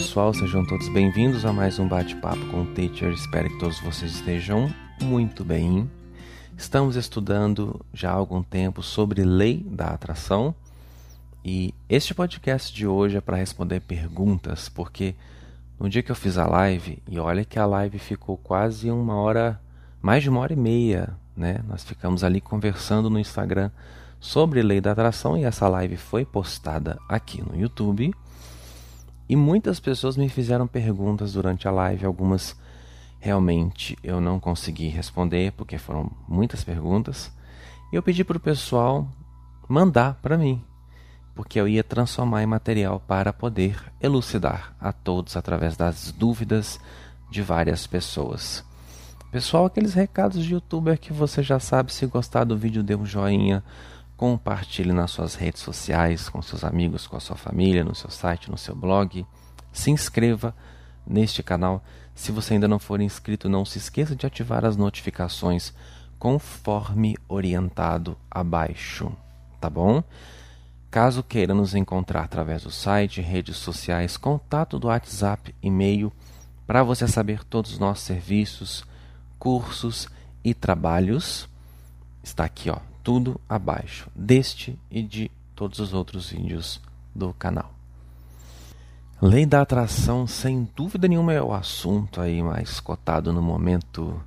pessoal, 0.00 0.32
sejam 0.32 0.64
todos 0.64 0.88
bem-vindos 0.88 1.44
a 1.44 1.52
mais 1.52 1.78
um 1.78 1.86
bate-papo 1.86 2.42
com 2.46 2.62
o 2.62 2.66
Teacher. 2.74 3.12
Espero 3.12 3.50
que 3.50 3.58
todos 3.58 3.78
vocês 3.80 4.12
estejam 4.12 4.72
muito 5.02 5.44
bem. 5.44 5.90
Estamos 6.56 6.96
estudando 6.96 7.78
já 7.92 8.10
há 8.10 8.14
algum 8.14 8.42
tempo 8.42 8.82
sobre 8.82 9.22
lei 9.24 9.62
da 9.62 9.88
atração 9.88 10.54
e 11.44 11.74
este 11.86 12.14
podcast 12.14 12.74
de 12.74 12.86
hoje 12.86 13.18
é 13.18 13.20
para 13.20 13.36
responder 13.36 13.80
perguntas, 13.80 14.70
porque 14.70 15.14
no 15.78 15.86
dia 15.86 16.02
que 16.02 16.10
eu 16.10 16.16
fiz 16.16 16.38
a 16.38 16.46
live, 16.46 17.02
e 17.06 17.18
olha 17.18 17.44
que 17.44 17.58
a 17.58 17.66
live 17.66 17.98
ficou 17.98 18.38
quase 18.38 18.90
uma 18.90 19.16
hora, 19.16 19.60
mais 20.00 20.22
de 20.22 20.30
uma 20.30 20.40
hora 20.40 20.54
e 20.54 20.56
meia, 20.56 21.10
né? 21.36 21.60
Nós 21.68 21.84
ficamos 21.84 22.24
ali 22.24 22.40
conversando 22.40 23.10
no 23.10 23.18
Instagram 23.18 23.70
sobre 24.18 24.62
lei 24.62 24.80
da 24.80 24.92
atração 24.92 25.36
e 25.36 25.44
essa 25.44 25.68
live 25.68 25.98
foi 25.98 26.24
postada 26.24 26.98
aqui 27.06 27.42
no 27.42 27.54
YouTube. 27.54 28.14
E 29.30 29.36
muitas 29.36 29.78
pessoas 29.78 30.16
me 30.16 30.28
fizeram 30.28 30.66
perguntas 30.66 31.34
durante 31.34 31.68
a 31.68 31.70
live, 31.70 32.04
algumas 32.04 32.56
realmente 33.20 33.96
eu 34.02 34.20
não 34.20 34.40
consegui 34.40 34.88
responder 34.88 35.52
porque 35.52 35.78
foram 35.78 36.10
muitas 36.26 36.64
perguntas. 36.64 37.30
E 37.92 37.94
eu 37.94 38.02
pedi 38.02 38.24
para 38.24 38.38
o 38.38 38.40
pessoal 38.40 39.06
mandar 39.68 40.14
para 40.14 40.36
mim, 40.36 40.60
porque 41.32 41.60
eu 41.60 41.68
ia 41.68 41.84
transformar 41.84 42.42
em 42.42 42.46
material 42.46 42.98
para 43.06 43.32
poder 43.32 43.80
elucidar 44.00 44.74
a 44.80 44.92
todos 44.92 45.36
através 45.36 45.76
das 45.76 46.10
dúvidas 46.10 46.80
de 47.30 47.40
várias 47.40 47.86
pessoas. 47.86 48.64
Pessoal, 49.30 49.64
aqueles 49.64 49.94
recados 49.94 50.44
de 50.44 50.54
youtuber 50.54 50.98
que 50.98 51.12
você 51.12 51.40
já 51.40 51.60
sabe, 51.60 51.92
se 51.92 52.04
gostar 52.04 52.42
do 52.42 52.58
vídeo, 52.58 52.82
dê 52.82 52.96
um 52.96 53.06
joinha, 53.06 53.62
compartilhe 54.20 54.92
nas 54.92 55.12
suas 55.12 55.34
redes 55.34 55.62
sociais, 55.62 56.28
com 56.28 56.42
seus 56.42 56.62
amigos, 56.62 57.06
com 57.06 57.16
a 57.16 57.20
sua 57.20 57.36
família, 57.36 57.82
no 57.82 57.94
seu 57.94 58.10
site, 58.10 58.50
no 58.50 58.58
seu 58.58 58.76
blog. 58.76 59.24
Se 59.72 59.90
inscreva 59.90 60.54
neste 61.06 61.42
canal. 61.42 61.82
Se 62.14 62.30
você 62.30 62.52
ainda 62.52 62.68
não 62.68 62.78
for 62.78 63.00
inscrito, 63.00 63.48
não 63.48 63.64
se 63.64 63.78
esqueça 63.78 64.14
de 64.14 64.26
ativar 64.26 64.62
as 64.62 64.76
notificações 64.76 65.72
conforme 66.18 67.16
orientado 67.26 68.14
abaixo, 68.30 69.10
tá 69.58 69.70
bom? 69.70 70.04
Caso 70.90 71.22
queira 71.22 71.54
nos 71.54 71.74
encontrar 71.74 72.22
através 72.22 72.64
do 72.64 72.70
site, 72.70 73.22
redes 73.22 73.56
sociais, 73.56 74.18
contato 74.18 74.78
do 74.78 74.88
WhatsApp, 74.88 75.54
e-mail, 75.62 76.12
para 76.66 76.82
você 76.82 77.08
saber 77.08 77.42
todos 77.42 77.72
os 77.72 77.78
nossos 77.78 78.04
serviços, 78.04 78.84
cursos 79.38 80.10
e 80.44 80.52
trabalhos, 80.52 81.48
está 82.22 82.44
aqui, 82.44 82.68
ó, 82.68 82.89
tudo 83.02 83.40
abaixo 83.48 84.10
deste 84.14 84.78
e 84.90 85.02
de 85.02 85.30
todos 85.54 85.78
os 85.78 85.92
outros 85.92 86.30
vídeos 86.30 86.80
do 87.14 87.32
canal. 87.34 87.74
Lei 89.20 89.44
da 89.44 89.60
atração, 89.60 90.26
sem 90.26 90.68
dúvida 90.74 91.06
nenhuma, 91.06 91.32
é 91.32 91.42
o 91.42 91.52
assunto 91.52 92.20
aí 92.20 92.42
mais 92.42 92.80
cotado 92.80 93.32
no 93.32 93.42
momento 93.42 94.18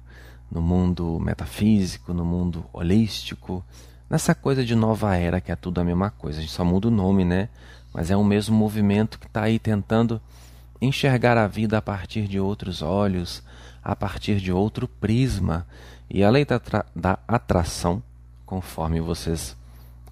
no 0.53 0.61
mundo 0.61 1.19
metafísico, 1.19 2.13
no 2.13 2.23
mundo 2.23 2.63
holístico, 2.71 3.65
nessa 4.07 4.35
coisa 4.35 4.63
de 4.63 4.75
nova 4.75 5.15
era 5.15 5.41
que 5.41 5.51
é 5.51 5.55
tudo 5.55 5.81
a 5.81 5.83
mesma 5.83 6.11
coisa. 6.11 6.37
A 6.37 6.41
gente 6.41 6.53
só 6.53 6.63
muda 6.63 6.89
o 6.89 6.91
nome, 6.91 7.25
né? 7.25 7.49
Mas 7.91 8.11
é 8.11 8.15
o 8.15 8.23
mesmo 8.23 8.55
movimento 8.55 9.17
que 9.17 9.25
está 9.25 9.41
aí 9.41 9.57
tentando 9.57 10.21
enxergar 10.79 11.37
a 11.39 11.47
vida 11.47 11.79
a 11.79 11.81
partir 11.81 12.27
de 12.27 12.39
outros 12.39 12.83
olhos, 12.83 13.41
a 13.83 13.95
partir 13.95 14.39
de 14.39 14.51
outro 14.51 14.87
prisma. 14.87 15.65
E 16.07 16.23
a 16.23 16.29
lei 16.29 16.45
da, 16.45 16.61
da 16.95 17.17
atração, 17.27 18.03
conforme 18.53 19.01
vocês 19.01 19.57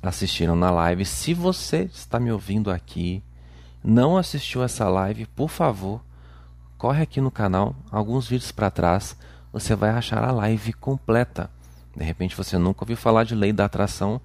assistiram 0.01 0.55
na 0.55 0.71
live, 0.71 1.05
se 1.05 1.31
você 1.31 1.83
está 1.83 2.19
me 2.19 2.31
ouvindo 2.31 2.71
aqui 2.71 3.21
não 3.83 4.17
assistiu 4.17 4.63
essa 4.63 4.89
live, 4.89 5.27
por 5.27 5.47
favor, 5.47 6.01
corre 6.75 7.03
aqui 7.03 7.21
no 7.21 7.29
canal, 7.29 7.75
alguns 7.91 8.27
vídeos 8.27 8.51
para 8.51 8.71
trás, 8.71 9.15
você 9.53 9.75
vai 9.75 9.91
achar 9.91 10.23
a 10.23 10.31
live 10.31 10.73
completa. 10.73 11.51
De 11.95 12.03
repente 12.03 12.35
você 12.35 12.57
nunca 12.57 12.83
ouviu 12.83 12.97
falar 12.97 13.25
de 13.25 13.35
lei 13.35 13.53
da 13.53 13.65
atração 13.65 14.19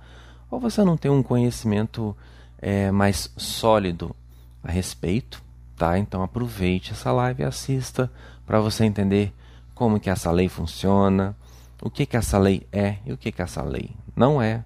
ou 0.50 0.58
você 0.58 0.82
não 0.82 0.96
tem 0.96 1.10
um 1.10 1.22
conhecimento 1.22 2.16
é, 2.58 2.90
mais 2.90 3.30
sólido 3.36 4.16
a 4.64 4.72
respeito, 4.72 5.42
tá? 5.76 5.98
Então 5.98 6.22
aproveite 6.22 6.92
essa 6.92 7.12
live 7.12 7.42
e 7.42 7.46
assista 7.46 8.10
para 8.46 8.60
você 8.60 8.86
entender 8.86 9.30
como 9.74 10.00
que 10.00 10.08
essa 10.08 10.30
lei 10.30 10.48
funciona, 10.48 11.36
o 11.82 11.90
que 11.90 12.06
que 12.06 12.16
essa 12.16 12.38
lei 12.38 12.66
é 12.72 12.96
e 13.04 13.12
o 13.12 13.16
que 13.16 13.30
que 13.30 13.42
essa 13.42 13.62
lei 13.62 13.90
não 14.14 14.40
é, 14.40 14.64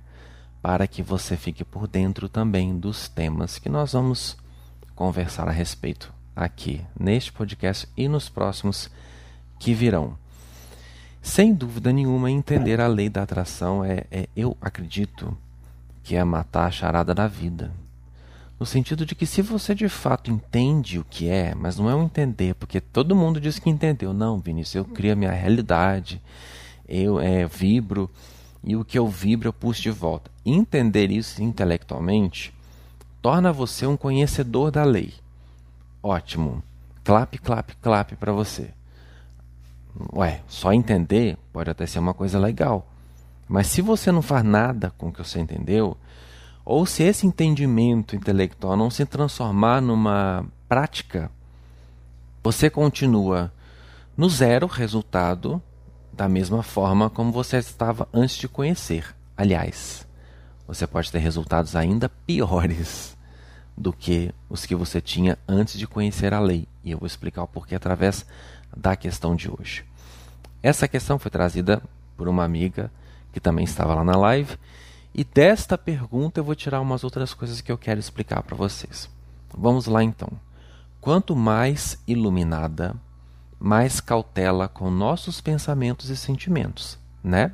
para 0.62 0.86
que 0.86 1.02
você 1.02 1.36
fique 1.36 1.64
por 1.64 1.88
dentro 1.88 2.28
também 2.28 2.78
dos 2.78 3.08
temas 3.08 3.58
que 3.58 3.68
nós 3.68 3.92
vamos 3.92 4.36
conversar 4.94 5.48
a 5.48 5.52
respeito 5.52 6.12
aqui 6.36 6.80
neste 6.98 7.32
podcast 7.32 7.88
e 7.96 8.08
nos 8.08 8.28
próximos 8.28 8.90
que 9.58 9.74
virão. 9.74 10.16
Sem 11.22 11.52
dúvida 11.52 11.92
nenhuma, 11.92 12.30
entender 12.30 12.80
a 12.80 12.86
lei 12.86 13.08
da 13.08 13.22
atração 13.22 13.84
é, 13.84 14.04
é 14.10 14.28
eu 14.34 14.56
acredito 14.60 15.36
que 16.02 16.16
é 16.16 16.24
matar 16.24 16.66
a 16.66 16.70
charada 16.70 17.14
da 17.14 17.26
vida. 17.26 17.72
No 18.58 18.66
sentido 18.66 19.06
de 19.06 19.14
que 19.14 19.26
se 19.26 19.40
você 19.40 19.74
de 19.74 19.88
fato 19.88 20.30
entende 20.30 20.98
o 20.98 21.04
que 21.04 21.28
é, 21.28 21.54
mas 21.54 21.78
não 21.78 21.88
é 21.88 21.94
um 21.94 22.04
entender, 22.04 22.54
porque 22.54 22.80
todo 22.80 23.16
mundo 23.16 23.40
diz 23.40 23.58
que 23.58 23.70
entendeu. 23.70 24.12
Não, 24.12 24.38
Vinícius, 24.38 24.74
eu 24.74 24.84
crio 24.84 25.12
a 25.12 25.16
minha 25.16 25.30
realidade, 25.30 26.20
eu 26.90 27.20
é, 27.20 27.46
vibro, 27.46 28.10
e 28.62 28.76
o 28.76 28.84
que 28.84 28.98
eu 28.98 29.06
vibro 29.08 29.48
eu 29.48 29.52
puxo 29.52 29.80
de 29.80 29.90
volta. 29.90 30.30
Entender 30.44 31.10
isso 31.10 31.42
intelectualmente 31.42 32.52
torna 33.22 33.52
você 33.52 33.86
um 33.86 33.96
conhecedor 33.96 34.70
da 34.70 34.84
lei. 34.84 35.14
Ótimo. 36.02 36.62
Clap, 37.04 37.38
clap, 37.38 37.74
clap 37.80 38.16
para 38.16 38.32
você. 38.32 38.70
Ué, 40.14 40.42
só 40.48 40.72
entender 40.72 41.36
pode 41.52 41.70
até 41.70 41.86
ser 41.86 41.98
uma 41.98 42.14
coisa 42.14 42.38
legal. 42.38 42.86
Mas 43.48 43.66
se 43.66 43.82
você 43.82 44.12
não 44.12 44.22
faz 44.22 44.44
nada 44.44 44.92
com 44.96 45.08
o 45.08 45.12
que 45.12 45.22
você 45.22 45.40
entendeu, 45.40 45.96
ou 46.64 46.86
se 46.86 47.02
esse 47.02 47.26
entendimento 47.26 48.14
intelectual 48.14 48.76
não 48.76 48.90
se 48.90 49.04
transformar 49.04 49.80
numa 49.80 50.46
prática, 50.68 51.30
você 52.42 52.70
continua 52.70 53.52
no 54.16 54.28
zero 54.28 54.66
resultado 54.66 55.60
da 56.12 56.28
mesma 56.28 56.62
forma 56.62 57.08
como 57.08 57.32
você 57.32 57.58
estava 57.58 58.08
antes 58.12 58.36
de 58.36 58.48
conhecer. 58.48 59.14
Aliás, 59.36 60.06
você 60.66 60.86
pode 60.86 61.10
ter 61.10 61.18
resultados 61.18 61.74
ainda 61.74 62.08
piores 62.08 63.16
do 63.76 63.92
que 63.92 64.32
os 64.48 64.66
que 64.66 64.74
você 64.74 65.00
tinha 65.00 65.38
antes 65.48 65.78
de 65.78 65.86
conhecer 65.86 66.34
a 66.34 66.40
lei. 66.40 66.68
E 66.84 66.90
eu 66.90 66.98
vou 66.98 67.06
explicar 67.06 67.42
o 67.42 67.48
porquê 67.48 67.74
através 67.74 68.26
da 68.76 68.94
questão 68.94 69.34
de 69.34 69.50
hoje. 69.50 69.84
Essa 70.62 70.86
questão 70.86 71.18
foi 71.18 71.30
trazida 71.30 71.82
por 72.16 72.28
uma 72.28 72.44
amiga 72.44 72.92
que 73.32 73.40
também 73.40 73.64
estava 73.64 73.94
lá 73.94 74.04
na 74.04 74.16
live. 74.16 74.58
E 75.14 75.24
desta 75.24 75.78
pergunta 75.78 76.38
eu 76.38 76.44
vou 76.44 76.54
tirar 76.54 76.80
umas 76.80 77.02
outras 77.02 77.32
coisas 77.34 77.60
que 77.60 77.72
eu 77.72 77.78
quero 77.78 77.98
explicar 77.98 78.42
para 78.42 78.56
vocês. 78.56 79.08
Vamos 79.56 79.86
lá 79.86 80.04
então. 80.04 80.28
Quanto 81.00 81.34
mais 81.34 81.98
iluminada, 82.06 82.94
mais 83.60 84.00
cautela 84.00 84.66
com 84.66 84.90
nossos 84.90 85.42
pensamentos 85.42 86.08
e 86.08 86.16
sentimentos, 86.16 86.98
né? 87.22 87.52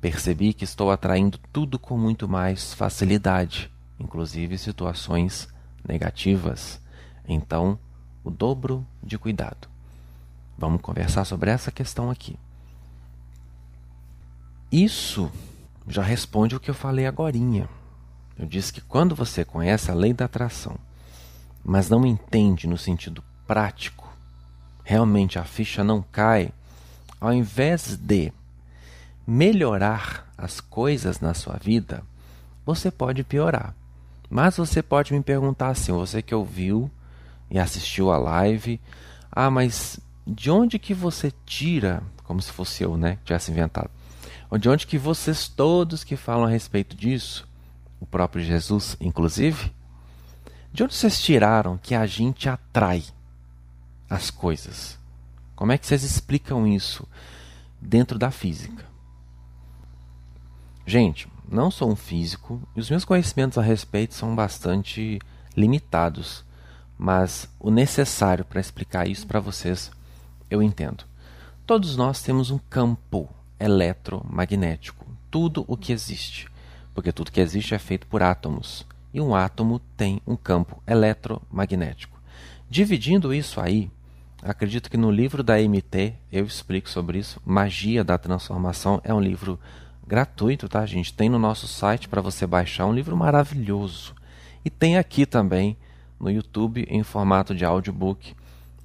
Percebi 0.00 0.52
que 0.52 0.64
estou 0.64 0.90
atraindo 0.90 1.38
tudo 1.52 1.78
com 1.78 1.96
muito 1.96 2.28
mais 2.28 2.74
facilidade, 2.74 3.70
inclusive 4.00 4.58
situações 4.58 5.48
negativas. 5.86 6.80
Então, 7.26 7.78
o 8.24 8.30
dobro 8.30 8.84
de 9.00 9.16
cuidado. 9.16 9.68
Vamos 10.58 10.82
conversar 10.82 11.24
sobre 11.24 11.50
essa 11.50 11.70
questão 11.70 12.10
aqui. 12.10 12.36
Isso 14.72 15.30
já 15.86 16.02
responde 16.02 16.56
o 16.56 16.60
que 16.60 16.70
eu 16.70 16.74
falei 16.74 17.06
agorinha. 17.06 17.68
Eu 18.36 18.46
disse 18.46 18.72
que 18.72 18.80
quando 18.80 19.14
você 19.14 19.44
conhece 19.44 19.88
a 19.88 19.94
lei 19.94 20.12
da 20.12 20.24
atração, 20.24 20.76
mas 21.64 21.88
não 21.88 22.04
entende 22.04 22.66
no 22.66 22.76
sentido 22.76 23.22
prático, 23.46 24.01
realmente 24.84 25.38
a 25.38 25.44
ficha 25.44 25.84
não 25.84 26.02
cai, 26.02 26.52
ao 27.20 27.32
invés 27.32 27.96
de 27.96 28.32
melhorar 29.26 30.28
as 30.36 30.60
coisas 30.60 31.20
na 31.20 31.34
sua 31.34 31.56
vida, 31.56 32.02
você 32.66 32.90
pode 32.90 33.22
piorar. 33.22 33.74
Mas 34.28 34.56
você 34.56 34.82
pode 34.82 35.12
me 35.12 35.22
perguntar 35.22 35.68
assim, 35.68 35.92
você 35.92 36.22
que 36.22 36.34
ouviu 36.34 36.90
e 37.50 37.58
assistiu 37.58 38.10
a 38.10 38.18
live, 38.18 38.80
ah, 39.30 39.50
mas 39.50 40.00
de 40.26 40.50
onde 40.50 40.78
que 40.78 40.94
você 40.94 41.32
tira, 41.44 42.02
como 42.24 42.40
se 42.40 42.50
fosse 42.50 42.82
eu, 42.82 42.96
né, 42.96 43.18
tivesse 43.24 43.50
inventado, 43.50 43.90
de 44.58 44.68
onde 44.68 44.86
que 44.86 44.98
vocês 44.98 45.48
todos 45.48 46.04
que 46.04 46.16
falam 46.16 46.44
a 46.44 46.50
respeito 46.50 46.96
disso, 46.96 47.48
o 48.00 48.06
próprio 48.06 48.42
Jesus, 48.42 48.96
inclusive, 49.00 49.72
de 50.72 50.82
onde 50.82 50.94
vocês 50.94 51.20
tiraram 51.20 51.78
que 51.78 51.94
a 51.94 52.06
gente 52.06 52.48
atrai 52.48 53.04
as 54.12 54.30
coisas? 54.30 54.98
Como 55.56 55.72
é 55.72 55.78
que 55.78 55.86
vocês 55.86 56.02
explicam 56.02 56.66
isso 56.66 57.08
dentro 57.80 58.18
da 58.18 58.30
física? 58.30 58.84
Gente, 60.86 61.28
não 61.48 61.70
sou 61.70 61.90
um 61.90 61.96
físico 61.96 62.60
e 62.76 62.80
os 62.80 62.90
meus 62.90 63.04
conhecimentos 63.04 63.56
a 63.56 63.62
respeito 63.62 64.14
são 64.14 64.34
bastante 64.34 65.18
limitados. 65.56 66.44
mas 66.98 67.48
o 67.58 67.70
necessário 67.70 68.44
para 68.44 68.60
explicar 68.60 69.08
isso 69.08 69.26
para 69.26 69.40
vocês 69.40 69.90
eu 70.48 70.62
entendo. 70.62 71.04
Todos 71.66 71.96
nós 71.96 72.22
temos 72.22 72.50
um 72.50 72.58
campo 72.58 73.28
eletromagnético, 73.58 75.06
tudo 75.30 75.64
o 75.66 75.76
que 75.76 75.92
existe, 75.92 76.48
porque 76.94 77.10
tudo 77.10 77.32
que 77.32 77.40
existe 77.40 77.74
é 77.74 77.78
feito 77.78 78.06
por 78.06 78.22
átomos, 78.22 78.86
e 79.12 79.20
um 79.20 79.34
átomo 79.34 79.80
tem 79.96 80.20
um 80.24 80.36
campo 80.36 80.80
eletromagnético. 80.86 82.20
Dividindo 82.70 83.34
isso 83.34 83.60
aí, 83.60 83.90
acredito 84.42 84.90
que 84.90 84.96
no 84.96 85.10
livro 85.10 85.42
da 85.42 85.56
MT 85.56 86.14
eu 86.30 86.44
explico 86.44 86.90
sobre 86.90 87.18
isso. 87.18 87.40
Magia 87.44 88.02
da 88.02 88.18
Transformação 88.18 89.00
é 89.04 89.14
um 89.14 89.20
livro 89.20 89.58
gratuito, 90.06 90.68
tá, 90.68 90.84
gente? 90.84 91.14
Tem 91.14 91.28
no 91.28 91.38
nosso 91.38 91.68
site 91.68 92.08
para 92.08 92.20
você 92.20 92.46
baixar, 92.46 92.86
um 92.86 92.92
livro 92.92 93.16
maravilhoso. 93.16 94.14
E 94.64 94.70
tem 94.70 94.98
aqui 94.98 95.24
também 95.24 95.76
no 96.18 96.30
YouTube 96.30 96.86
em 96.88 97.02
formato 97.02 97.54
de 97.54 97.64
audiobook 97.64 98.34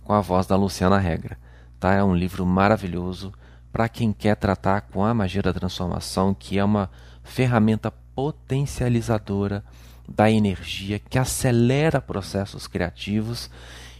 com 0.03 0.13
a 0.13 0.21
voz 0.21 0.47
da 0.47 0.55
Luciana 0.55 0.97
Regra. 0.97 1.37
Tá? 1.79 1.93
É 1.93 2.03
um 2.03 2.15
livro 2.15 2.45
maravilhoso 2.45 3.33
para 3.71 3.89
quem 3.89 4.13
quer 4.13 4.35
tratar 4.35 4.81
com 4.81 5.03
a 5.03 5.13
magia 5.13 5.41
da 5.41 5.53
transformação, 5.53 6.33
que 6.33 6.57
é 6.57 6.63
uma 6.63 6.89
ferramenta 7.23 7.91
potencializadora 8.15 9.63
da 10.07 10.31
energia 10.31 10.97
que 10.97 11.19
acelera 11.19 11.99
processos 11.99 12.65
criativos 12.65 13.49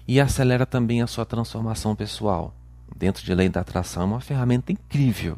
e 0.08 0.22
acelera 0.22 0.66
também 0.66 1.02
a 1.02 1.08
sua 1.08 1.26
transformação 1.26 1.96
pessoal. 1.96 2.56
Dentro 2.96 3.24
de 3.24 3.36
lei 3.36 3.50
da 3.50 3.62
atração 3.62 4.04
é 4.04 4.06
uma 4.06 4.22
ferramenta 4.22 4.72
incrível 4.72 5.38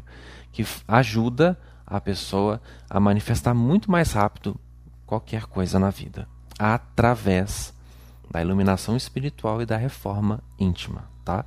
que 0.51 0.65
ajuda 0.87 1.59
a 1.85 1.99
pessoa 1.99 2.61
a 2.89 2.99
manifestar 2.99 3.53
muito 3.53 3.89
mais 3.89 4.11
rápido 4.11 4.55
qualquer 5.05 5.45
coisa 5.47 5.79
na 5.79 5.89
vida, 5.89 6.27
através 6.57 7.73
da 8.29 8.41
iluminação 8.41 8.95
espiritual 8.95 9.61
e 9.61 9.65
da 9.65 9.75
reforma 9.75 10.39
íntima, 10.59 11.05
tá? 11.25 11.43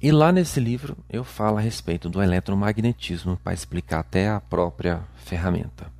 E 0.00 0.10
lá 0.10 0.32
nesse 0.32 0.58
livro 0.58 0.96
eu 1.10 1.22
falo 1.22 1.58
a 1.58 1.60
respeito 1.60 2.08
do 2.08 2.22
eletromagnetismo 2.22 3.36
para 3.36 3.52
explicar 3.52 4.00
até 4.00 4.30
a 4.30 4.40
própria 4.40 5.02
ferramenta. 5.16 5.92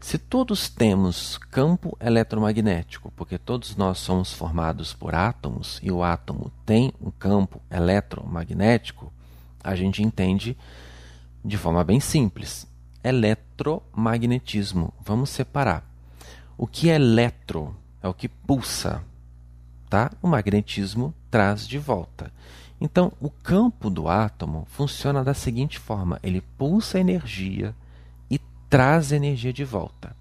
Se 0.00 0.18
todos 0.18 0.68
temos 0.68 1.38
campo 1.38 1.96
eletromagnético, 2.00 3.10
porque 3.16 3.38
todos 3.38 3.76
nós 3.76 3.98
somos 3.98 4.32
formados 4.32 4.92
por 4.92 5.14
átomos 5.14 5.80
e 5.82 5.90
o 5.90 6.02
átomo 6.02 6.52
tem 6.64 6.92
um 7.00 7.10
campo 7.10 7.60
eletromagnético, 7.70 9.12
a 9.64 9.74
gente 9.74 10.02
entende 10.02 10.56
de 11.44 11.56
forma 11.56 11.82
bem 11.82 11.98
simples. 11.98 12.66
Eletromagnetismo. 13.02 14.92
Vamos 15.00 15.30
separar. 15.30 15.84
O 16.58 16.66
que 16.66 16.90
é 16.90 16.94
eletro? 16.94 17.76
É 18.02 18.08
o 18.08 18.14
que 18.14 18.28
pulsa, 18.28 19.02
tá? 19.88 20.10
O 20.22 20.28
magnetismo 20.28 21.12
traz 21.30 21.66
de 21.66 21.78
volta. 21.78 22.32
Então, 22.80 23.12
o 23.20 23.30
campo 23.30 23.88
do 23.88 24.08
átomo 24.08 24.66
funciona 24.70 25.24
da 25.24 25.34
seguinte 25.34 25.78
forma: 25.78 26.20
ele 26.22 26.40
pulsa 26.40 27.00
energia 27.00 27.74
traz 28.68 29.12
energia 29.12 29.52
de 29.52 29.64
volta. 29.64 30.14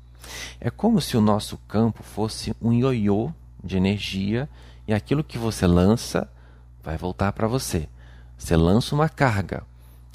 É 0.59 0.69
como 0.69 1.01
se 1.01 1.17
o 1.17 1.21
nosso 1.21 1.57
campo 1.67 2.03
fosse 2.03 2.55
um 2.61 2.73
ioiô 2.73 3.31
de 3.63 3.77
energia 3.77 4.49
e 4.87 4.93
aquilo 4.93 5.23
que 5.23 5.37
você 5.37 5.65
lança 5.67 6.29
vai 6.83 6.97
voltar 6.97 7.33
para 7.33 7.47
você. 7.47 7.87
Você 8.37 8.55
lança 8.55 8.93
uma 8.93 9.09
carga, 9.09 9.63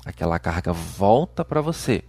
aquela 0.05 0.39
carga 0.39 0.73
volta 0.73 1.45
para 1.45 1.61
você, 1.61 2.05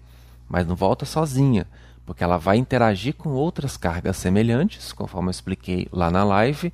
mas 0.47 0.67
não 0.67 0.75
volta 0.75 1.05
sozinha, 1.05 1.65
porque 2.05 2.23
ela 2.23 2.37
vai 2.37 2.57
interagir 2.57 3.15
com 3.15 3.29
outras 3.29 3.77
cargas 3.77 4.17
semelhantes, 4.17 4.91
conforme 4.91 5.29
eu 5.29 5.31
expliquei 5.31 5.87
lá 5.91 6.11
na 6.11 6.23
live, 6.23 6.73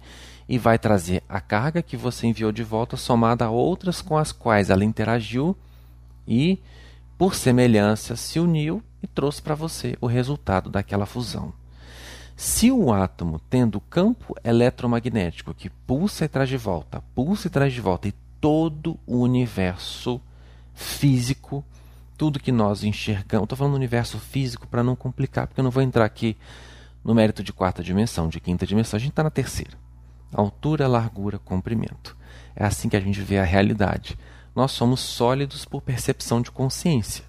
e 0.49 0.57
vai 0.57 0.79
trazer 0.79 1.23
a 1.27 1.39
carga 1.39 1.81
que 1.81 1.97
você 1.97 2.27
enviou 2.27 2.51
de 2.51 2.63
volta 2.63 2.97
somada 2.97 3.45
a 3.45 3.49
outras 3.49 4.01
com 4.01 4.17
as 4.17 4.31
quais 4.31 4.69
ela 4.69 4.85
interagiu 4.85 5.55
e, 6.27 6.59
por 7.17 7.35
semelhança, 7.35 8.15
se 8.15 8.39
uniu 8.39 8.81
e 9.07 9.13
trouxe 9.13 9.42
para 9.42 9.56
você 9.56 9.98
o 10.01 10.06
resultado 10.06 10.69
daquela 10.69 11.06
fusão. 11.06 11.54
Se 12.36 12.71
o 12.71 12.94
átomo 12.94 13.39
tendo 13.50 13.80
campo 13.80 14.36
eletromagnético 14.44 15.54
que 15.54 15.69
pulsa 15.69 16.25
e 16.25 16.27
traz 16.27 16.50
de 16.50 16.57
volta, 16.57 17.01
pulsa 17.15 17.48
e 17.48 17.50
traz 17.50 17.74
de 17.74 17.81
volta, 17.81 18.07
e 18.07 18.13
todo 18.39 19.00
o 19.07 19.19
universo 19.21 20.21
físico, 20.75 21.65
tudo 22.15 22.39
que 22.39 22.51
nós 22.51 22.83
enxergamos, 22.83 23.45
estou 23.45 23.57
falando 23.57 23.74
do 23.74 23.77
universo 23.77 24.19
físico 24.19 24.68
para 24.68 24.83
não 24.83 24.95
complicar, 24.95 25.48
porque 25.48 25.59
eu 25.59 25.63
não 25.63 25.71
vou 25.71 25.81
entrar 25.81 26.06
aqui 26.06 26.38
no 27.04 27.15
mérito 27.15 27.42
de 27.42 27.54
quarta 27.54 27.81
dimensão, 27.81 28.27
de 28.27 28.39
quinta 28.39 28.68
dimensão, 28.68 28.98
a 28.98 29.00
gente 29.00 29.12
está 29.12 29.24
na 29.24 29.31
terceira 29.31 29.88
altura, 30.33 30.88
largura, 30.88 31.39
comprimento. 31.39 32.15
É 32.56 32.65
assim 32.65 32.89
que 32.89 32.98
a 32.98 33.00
gente 33.00 33.21
vê 33.21 33.38
a 33.38 33.44
realidade. 33.44 34.18
Nós 34.56 34.71
somos 34.71 35.00
sólidos 35.00 35.65
por 35.65 35.81
percepção 35.81 36.42
de 36.42 36.51
consciência. 36.51 37.24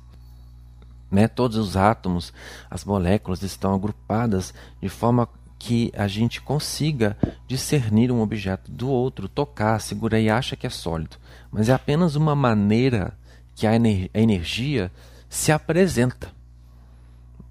Né? 1.11 1.27
Todos 1.29 1.57
os 1.57 1.77
átomos, 1.77 2.33
as 2.71 2.85
moléculas 2.85 3.43
estão 3.43 3.75
agrupadas 3.75 4.53
de 4.81 4.89
forma 4.89 5.29
que 5.59 5.91
a 5.97 6.07
gente 6.07 6.41
consiga 6.41 7.17
discernir 7.47 8.13
um 8.13 8.21
objeto 8.21 8.71
do 8.71 8.89
outro, 8.89 9.29
tocar, 9.29 9.81
segurar 9.81 10.21
e 10.21 10.31
acha 10.31 10.55
que 10.55 10.67
é 10.67 10.71
sólido. 10.71 11.17
Mas 11.51 11.69
é 11.69 11.73
apenas 11.73 12.15
uma 12.15 12.37
maneira 12.37 13.19
que 13.55 13.67
a, 13.67 13.75
ener 13.75 14.09
a 14.15 14.21
energia 14.21 14.93
se 15.29 15.51
apresenta. 15.51 16.31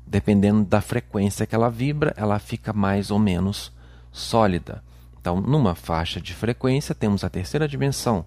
Dependendo 0.05 0.63
da 0.63 0.79
frequência 0.79 1.45
que 1.45 1.53
ela 1.53 1.69
vibra, 1.69 2.13
ela 2.15 2.39
fica 2.39 2.71
mais 2.71 3.11
ou 3.11 3.19
menos 3.19 3.73
sólida. 4.09 4.81
Então, 5.19 5.41
numa 5.41 5.75
faixa 5.75 6.21
de 6.21 6.33
frequência, 6.33 6.95
temos 6.95 7.25
a 7.25 7.29
terceira 7.29 7.67
dimensão. 7.67 8.23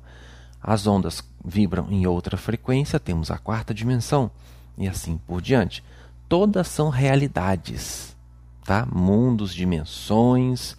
As 0.63 0.87
ondas 0.87 1.25
vibram 1.43 1.91
em 1.91 2.07
outra 2.07 2.37
frequência, 2.37 3.01
temos 3.01 3.31
a 3.31 3.39
quarta 3.39 3.73
dimensão, 3.73 4.31
e 4.81 4.89
assim 4.89 5.17
por 5.17 5.41
diante. 5.41 5.85
Todas 6.29 6.67
são 6.67 6.89
realidades, 6.89 8.17
tá? 8.65 8.85
Mundos, 8.91 9.55
dimensões, 9.55 10.77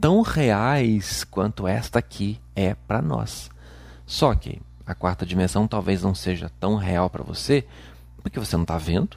tão 0.00 0.22
reais 0.22 1.24
quanto 1.24 1.66
esta 1.66 1.98
aqui 1.98 2.40
é 2.54 2.74
para 2.74 3.02
nós. 3.02 3.50
Só 4.06 4.32
que 4.36 4.62
a 4.86 4.94
quarta 4.94 5.26
dimensão 5.26 5.66
talvez 5.66 6.02
não 6.02 6.14
seja 6.14 6.48
tão 6.60 6.76
real 6.76 7.10
para 7.10 7.24
você, 7.24 7.66
porque 8.22 8.38
você 8.38 8.54
não 8.54 8.62
está 8.62 8.78
vendo, 8.78 9.16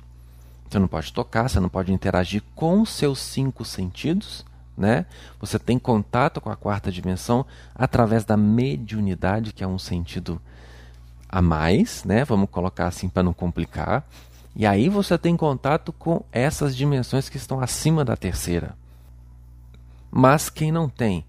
você 0.68 0.80
não 0.80 0.88
pode 0.88 1.14
tocar, 1.14 1.48
você 1.48 1.60
não 1.60 1.70
pode 1.70 1.94
interagir 1.94 2.42
com 2.56 2.84
seus 2.84 3.20
cinco 3.20 3.64
sentidos 3.64 4.44
né? 4.82 5.06
Você 5.40 5.60
tem 5.60 5.78
contato 5.78 6.42
com 6.42 6.50
a 6.50 6.56
quarta 6.56 6.92
dimensão 6.92 7.46
através 7.76 8.26
da 8.26 8.36
mediunidade, 8.36 9.54
que 9.54 9.64
é 9.64 9.68
um 9.68 9.80
sentido 9.80 10.42
a 11.30 11.42
mais, 11.42 12.04
né? 12.04 12.26
Vamos 12.26 12.50
colocar 12.50 12.88
assim 12.88 13.08
para 13.08 13.24
não 13.24 13.34
complicar. 13.34 14.04
E 14.56 14.66
aí 14.66 14.90
você 14.90 15.18
tem 15.18 15.38
contato 15.38 15.94
com 15.94 16.24
essas 16.32 16.76
dimensões 16.76 17.30
que 17.30 17.38
estão 17.38 17.60
acima 17.60 18.04
da 18.04 18.18
terceira. 18.18 18.76
Mas 20.12 20.50
quem 20.50 20.72
não 20.72 20.90
tem 20.90 21.26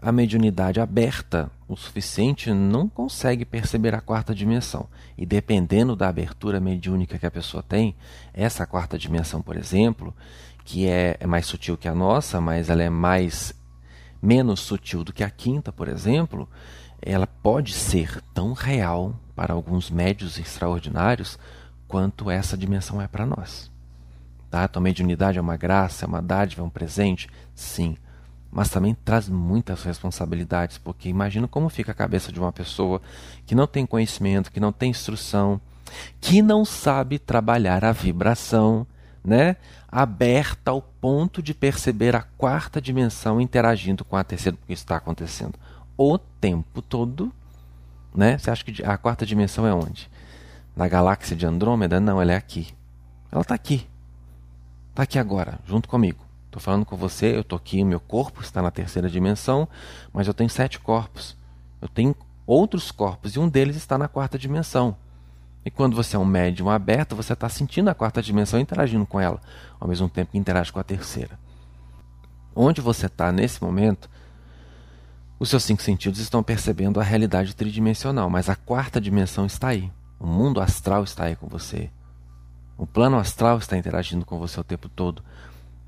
a 0.00 0.12
mediunidade 0.12 0.80
aberta 0.80 1.50
o 1.68 1.76
suficiente 1.76 2.50
não 2.50 2.88
consegue 2.88 3.44
perceber 3.44 3.94
a 3.94 4.00
quarta 4.00 4.34
dimensão. 4.34 4.88
E 5.18 5.26
dependendo 5.26 5.94
da 5.94 6.08
abertura 6.08 6.58
mediúnica 6.58 7.18
que 7.18 7.26
a 7.26 7.30
pessoa 7.30 7.62
tem, 7.62 7.94
essa 8.32 8.66
quarta 8.66 8.96
dimensão, 8.96 9.42
por 9.42 9.54
exemplo, 9.54 10.14
que 10.64 10.88
é, 10.88 11.16
é 11.20 11.26
mais 11.26 11.44
sutil 11.44 11.76
que 11.76 11.86
a 11.86 11.94
nossa, 11.94 12.40
mas 12.40 12.70
ela 12.70 12.82
é 12.82 12.88
mais 12.88 13.52
menos 14.20 14.60
sutil 14.60 15.04
do 15.04 15.12
que 15.12 15.22
a 15.22 15.30
quinta, 15.30 15.70
por 15.70 15.88
exemplo, 15.88 16.48
ela 17.02 17.26
pode 17.26 17.74
ser 17.74 18.22
tão 18.32 18.54
real 18.54 19.14
para 19.36 19.52
alguns 19.52 19.90
médios 19.90 20.38
extraordinários 20.38 21.38
quanto 21.88 22.30
essa 22.30 22.56
dimensão 22.56 23.00
é 23.00 23.08
para 23.08 23.26
nós. 23.26 23.70
Tá? 24.50 24.64
Então, 24.64 24.80
a 24.80 24.84
mediunidade 24.84 25.38
é 25.38 25.40
uma 25.40 25.56
graça, 25.56 26.04
é 26.04 26.08
uma 26.08 26.22
dádiva, 26.22 26.62
é 26.62 26.64
um 26.64 26.70
presente? 26.70 27.28
Sim. 27.54 27.96
Mas 28.50 28.70
também 28.70 28.94
traz 29.04 29.28
muitas 29.28 29.82
responsabilidades, 29.82 30.78
porque 30.78 31.08
imagina 31.08 31.48
como 31.48 31.68
fica 31.68 31.92
a 31.92 31.94
cabeça 31.94 32.30
de 32.32 32.38
uma 32.38 32.52
pessoa 32.52 33.00
que 33.44 33.54
não 33.54 33.66
tem 33.66 33.84
conhecimento, 33.84 34.52
que 34.52 34.60
não 34.60 34.72
tem 34.72 34.90
instrução, 34.90 35.60
que 36.20 36.40
não 36.40 36.64
sabe 36.64 37.18
trabalhar 37.18 37.84
a 37.84 37.92
vibração, 37.92 38.86
né? 39.24 39.56
aberta 39.90 40.70
ao 40.70 40.82
ponto 40.82 41.42
de 41.42 41.54
perceber 41.54 42.14
a 42.14 42.22
quarta 42.22 42.80
dimensão 42.80 43.40
interagindo 43.40 44.04
com 44.04 44.16
a 44.16 44.24
terceira, 44.24 44.56
porque 44.56 44.72
está 44.72 44.96
acontecendo 44.96 45.58
o 45.96 46.16
tempo 46.16 46.80
todo. 46.80 47.32
Né? 48.14 48.38
Você 48.38 48.50
acha 48.50 48.64
que 48.64 48.82
a 48.82 48.96
quarta 48.96 49.26
dimensão 49.26 49.66
é 49.66 49.74
onde? 49.74 50.10
Na 50.78 50.86
galáxia 50.86 51.34
de 51.34 51.44
Andrômeda? 51.44 51.98
Não, 51.98 52.22
ela 52.22 52.34
é 52.34 52.36
aqui. 52.36 52.68
Ela 53.32 53.42
está 53.42 53.52
aqui. 53.52 53.84
Está 54.90 55.02
aqui 55.02 55.18
agora, 55.18 55.58
junto 55.66 55.88
comigo. 55.88 56.24
Estou 56.46 56.62
falando 56.62 56.86
com 56.86 56.96
você, 56.96 57.34
eu 57.34 57.40
estou 57.40 57.56
aqui, 57.56 57.82
meu 57.82 57.98
corpo 57.98 58.40
está 58.42 58.62
na 58.62 58.70
terceira 58.70 59.10
dimensão, 59.10 59.66
mas 60.12 60.28
eu 60.28 60.32
tenho 60.32 60.48
sete 60.48 60.78
corpos. 60.78 61.36
Eu 61.82 61.88
tenho 61.88 62.14
outros 62.46 62.92
corpos 62.92 63.34
e 63.34 63.40
um 63.40 63.48
deles 63.48 63.74
está 63.74 63.98
na 63.98 64.06
quarta 64.06 64.38
dimensão. 64.38 64.96
E 65.64 65.70
quando 65.70 65.96
você 65.96 66.14
é 66.14 66.18
um 66.18 66.24
médium 66.24 66.70
aberto, 66.70 67.16
você 67.16 67.32
está 67.32 67.48
sentindo 67.48 67.90
a 67.90 67.94
quarta 67.94 68.22
dimensão 68.22 68.60
interagindo 68.60 69.04
com 69.04 69.18
ela, 69.18 69.40
ao 69.80 69.88
mesmo 69.88 70.08
tempo 70.08 70.30
que 70.30 70.38
interage 70.38 70.70
com 70.70 70.78
a 70.78 70.84
terceira. 70.84 71.36
Onde 72.54 72.80
você 72.80 73.06
está 73.06 73.32
nesse 73.32 73.60
momento, 73.60 74.08
os 75.40 75.48
seus 75.48 75.64
cinco 75.64 75.82
sentidos 75.82 76.20
estão 76.20 76.40
percebendo 76.40 77.00
a 77.00 77.02
realidade 77.02 77.56
tridimensional, 77.56 78.30
mas 78.30 78.48
a 78.48 78.54
quarta 78.54 79.00
dimensão 79.00 79.44
está 79.44 79.70
aí. 79.70 79.90
O 80.18 80.26
mundo 80.26 80.60
astral 80.60 81.04
está 81.04 81.24
aí 81.24 81.36
com 81.36 81.46
você. 81.46 81.90
O 82.76 82.86
plano 82.86 83.16
astral 83.16 83.58
está 83.58 83.76
interagindo 83.76 84.24
com 84.24 84.38
você 84.38 84.58
o 84.58 84.64
tempo 84.64 84.88
todo. 84.88 85.22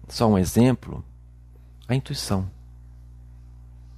Só 0.08 0.28
um 0.28 0.38
exemplo: 0.38 1.04
a 1.88 1.94
intuição. 1.94 2.48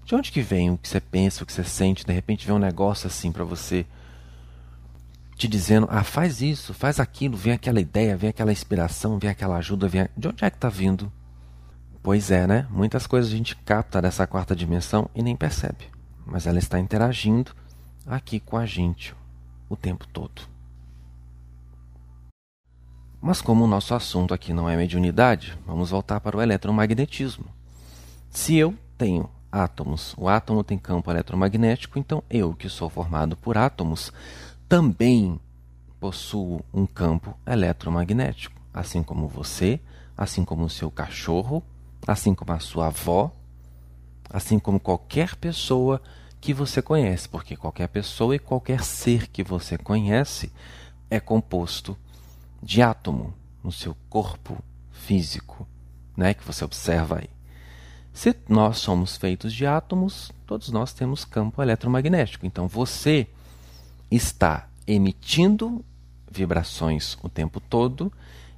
De 0.05 0.15
onde 0.15 0.33
que 0.33 0.43
vem 0.43 0.71
o 0.71 0.79
que 0.79 0.89
você 0.89 1.01
pensa, 1.01 1.43
o 1.43 1.47
que 1.47 1.53
você 1.53 1.65
sente? 1.65 2.05
De 2.05 2.13
repente 2.13 2.47
vem 2.47 2.57
um 2.57 2.59
negócio 2.59 3.07
assim 3.07 3.31
para 3.31 3.45
você 3.45 3.87
te 5.37 5.47
dizendo: 5.47 5.87
ah, 5.91 6.03
faz 6.03 6.41
isso, 6.41 6.73
faz 6.73 6.99
aquilo, 6.99 7.37
vem 7.37 7.53
aquela 7.53 7.81
ideia, 7.81 8.17
vem 8.17 8.31
aquela 8.31 8.53
inspiração, 8.53 9.19
vem 9.19 9.31
aquela 9.31 9.57
ajuda, 9.57 9.89
vem. 9.89 10.09
De 10.17 10.29
onde 10.29 10.45
é 10.45 10.51
que 10.51 10.57
está 10.57 10.69
vindo? 10.69 11.13
Pois 12.03 12.31
é, 12.31 12.47
né? 12.47 12.67
Muitas 12.71 13.07
coisas 13.07 13.33
a 13.33 13.37
gente 13.37 13.55
capta 13.57 14.03
dessa 14.03 14.27
quarta 14.27 14.57
dimensão 14.57 15.09
e 15.15 15.23
nem 15.23 15.37
percebe. 15.37 15.91
Mas 16.27 16.47
ela 16.47 16.59
está 16.59 16.79
interagindo 16.79 17.53
aqui 18.07 18.41
com 18.41 18.57
a 18.57 18.67
gente 18.67 19.15
o 19.73 19.77
tempo 19.77 20.07
todo. 20.07 20.43
Mas 23.21 23.41
como 23.41 23.65
o 23.65 23.69
nosso 23.69 23.95
assunto 23.95 24.35
aqui 24.35 24.53
não 24.53 24.69
é 24.69 24.77
mediunidade, 24.77 25.57
vamos 25.67 25.91
voltar 25.91 26.21
para 26.21 26.37
o 26.37 26.43
eletromagnetismo. 26.43 27.47
Se 28.31 28.57
eu 28.57 28.77
tenho 28.99 29.31
átomos, 29.51 30.15
o 30.19 30.29
átomo 30.29 30.63
tem 30.63 30.77
campo 30.77 31.11
eletromagnético, 31.11 31.99
então 31.99 32.23
eu, 32.29 32.53
que 32.53 32.69
sou 32.69 32.91
formado 32.91 33.37
por 33.37 33.57
átomos, 33.57 34.13
também 34.69 35.41
possuo 35.99 36.65
um 36.73 36.85
campo 36.85 37.35
eletromagnético, 37.47 38.61
assim 38.75 39.03
como 39.03 39.29
você, 39.29 39.81
assim 40.17 40.45
como 40.45 40.65
o 40.65 40.71
seu 40.71 40.91
cachorro, 40.91 41.63
assim 42.07 42.35
como 42.35 42.53
a 42.53 42.59
sua 42.59 42.89
avó, 42.89 43.31
assim 44.29 44.59
como 44.59 44.81
qualquer 44.81 45.37
pessoa 45.37 46.03
que 46.43 46.53
você 46.53 46.83
conhece, 46.83 47.29
porque 47.29 47.55
qualquer 47.55 47.87
pessoa 47.87 48.35
e 48.35 48.39
qualquer 48.39 48.83
ser 48.83 49.29
que 49.29 49.45
você 49.45 49.79
conhece 49.79 50.53
é 51.09 51.21
composto 51.21 51.97
de 52.61 52.83
átomo 52.83 53.33
no 53.63 53.71
seu 53.71 53.97
corpo 54.11 54.59
físico, 54.91 55.69
né, 56.17 56.35
que 56.35 56.45
você 56.45 56.65
observa 56.65 57.21
aí. 57.21 57.31
Se 58.13 58.35
nós 58.49 58.79
somos 58.79 59.17
feitos 59.17 59.55
de 59.55 59.65
átomos, 59.65 60.33
todos 60.45 60.69
nós 60.71 60.93
temos 60.93 61.25
campo 61.25 61.63
eletromagnético. 61.63 62.45
Então 62.45 62.67
você 62.67 63.29
está 64.11 64.69
emitindo 64.85 65.85
vibrações 66.29 67.17
o 67.23 67.29
tempo 67.29 67.61
todo 67.61 68.13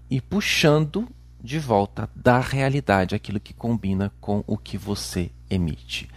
e 0.08 0.22
puxando 0.22 1.06
de 1.44 1.58
volta 1.58 2.08
da 2.16 2.40
realidade 2.40 3.14
aquilo 3.14 3.38
que 3.38 3.52
combina 3.52 4.10
com 4.18 4.42
o 4.46 4.56
que 4.56 4.78
você 4.78 5.30
emite. 5.50 6.08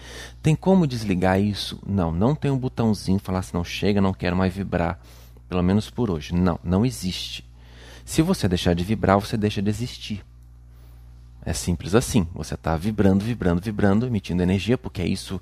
Tem 0.41 0.55
como 0.55 0.87
desligar 0.87 1.37
isso? 1.37 1.81
Não, 1.85 2.13
não 2.13 2.33
tem 2.33 2.49
um 2.49 2.57
botãozinho 2.57 3.19
falar 3.19 3.39
assim, 3.39 3.57
não 3.57 3.63
chega, 3.63 3.99
não 3.99 4.13
quero 4.13 4.37
mais 4.37 4.55
vibrar, 4.55 4.97
pelo 5.49 5.61
menos 5.61 5.89
por 5.89 6.09
hoje. 6.09 6.33
Não, 6.33 6.57
não 6.63 6.85
existe. 6.85 7.43
Se 8.05 8.21
você 8.21 8.47
deixar 8.47 8.73
de 8.73 8.85
vibrar, 8.85 9.19
você 9.19 9.35
deixa 9.35 9.61
de 9.61 9.69
existir. 9.69 10.23
É 11.43 11.51
simples 11.51 11.93
assim. 11.93 12.25
Você 12.33 12.53
está 12.53 12.77
vibrando, 12.77 13.25
vibrando, 13.25 13.59
vibrando, 13.59 14.07
emitindo 14.07 14.41
energia, 14.41 14.77
porque 14.77 15.01
é 15.01 15.07
isso 15.07 15.41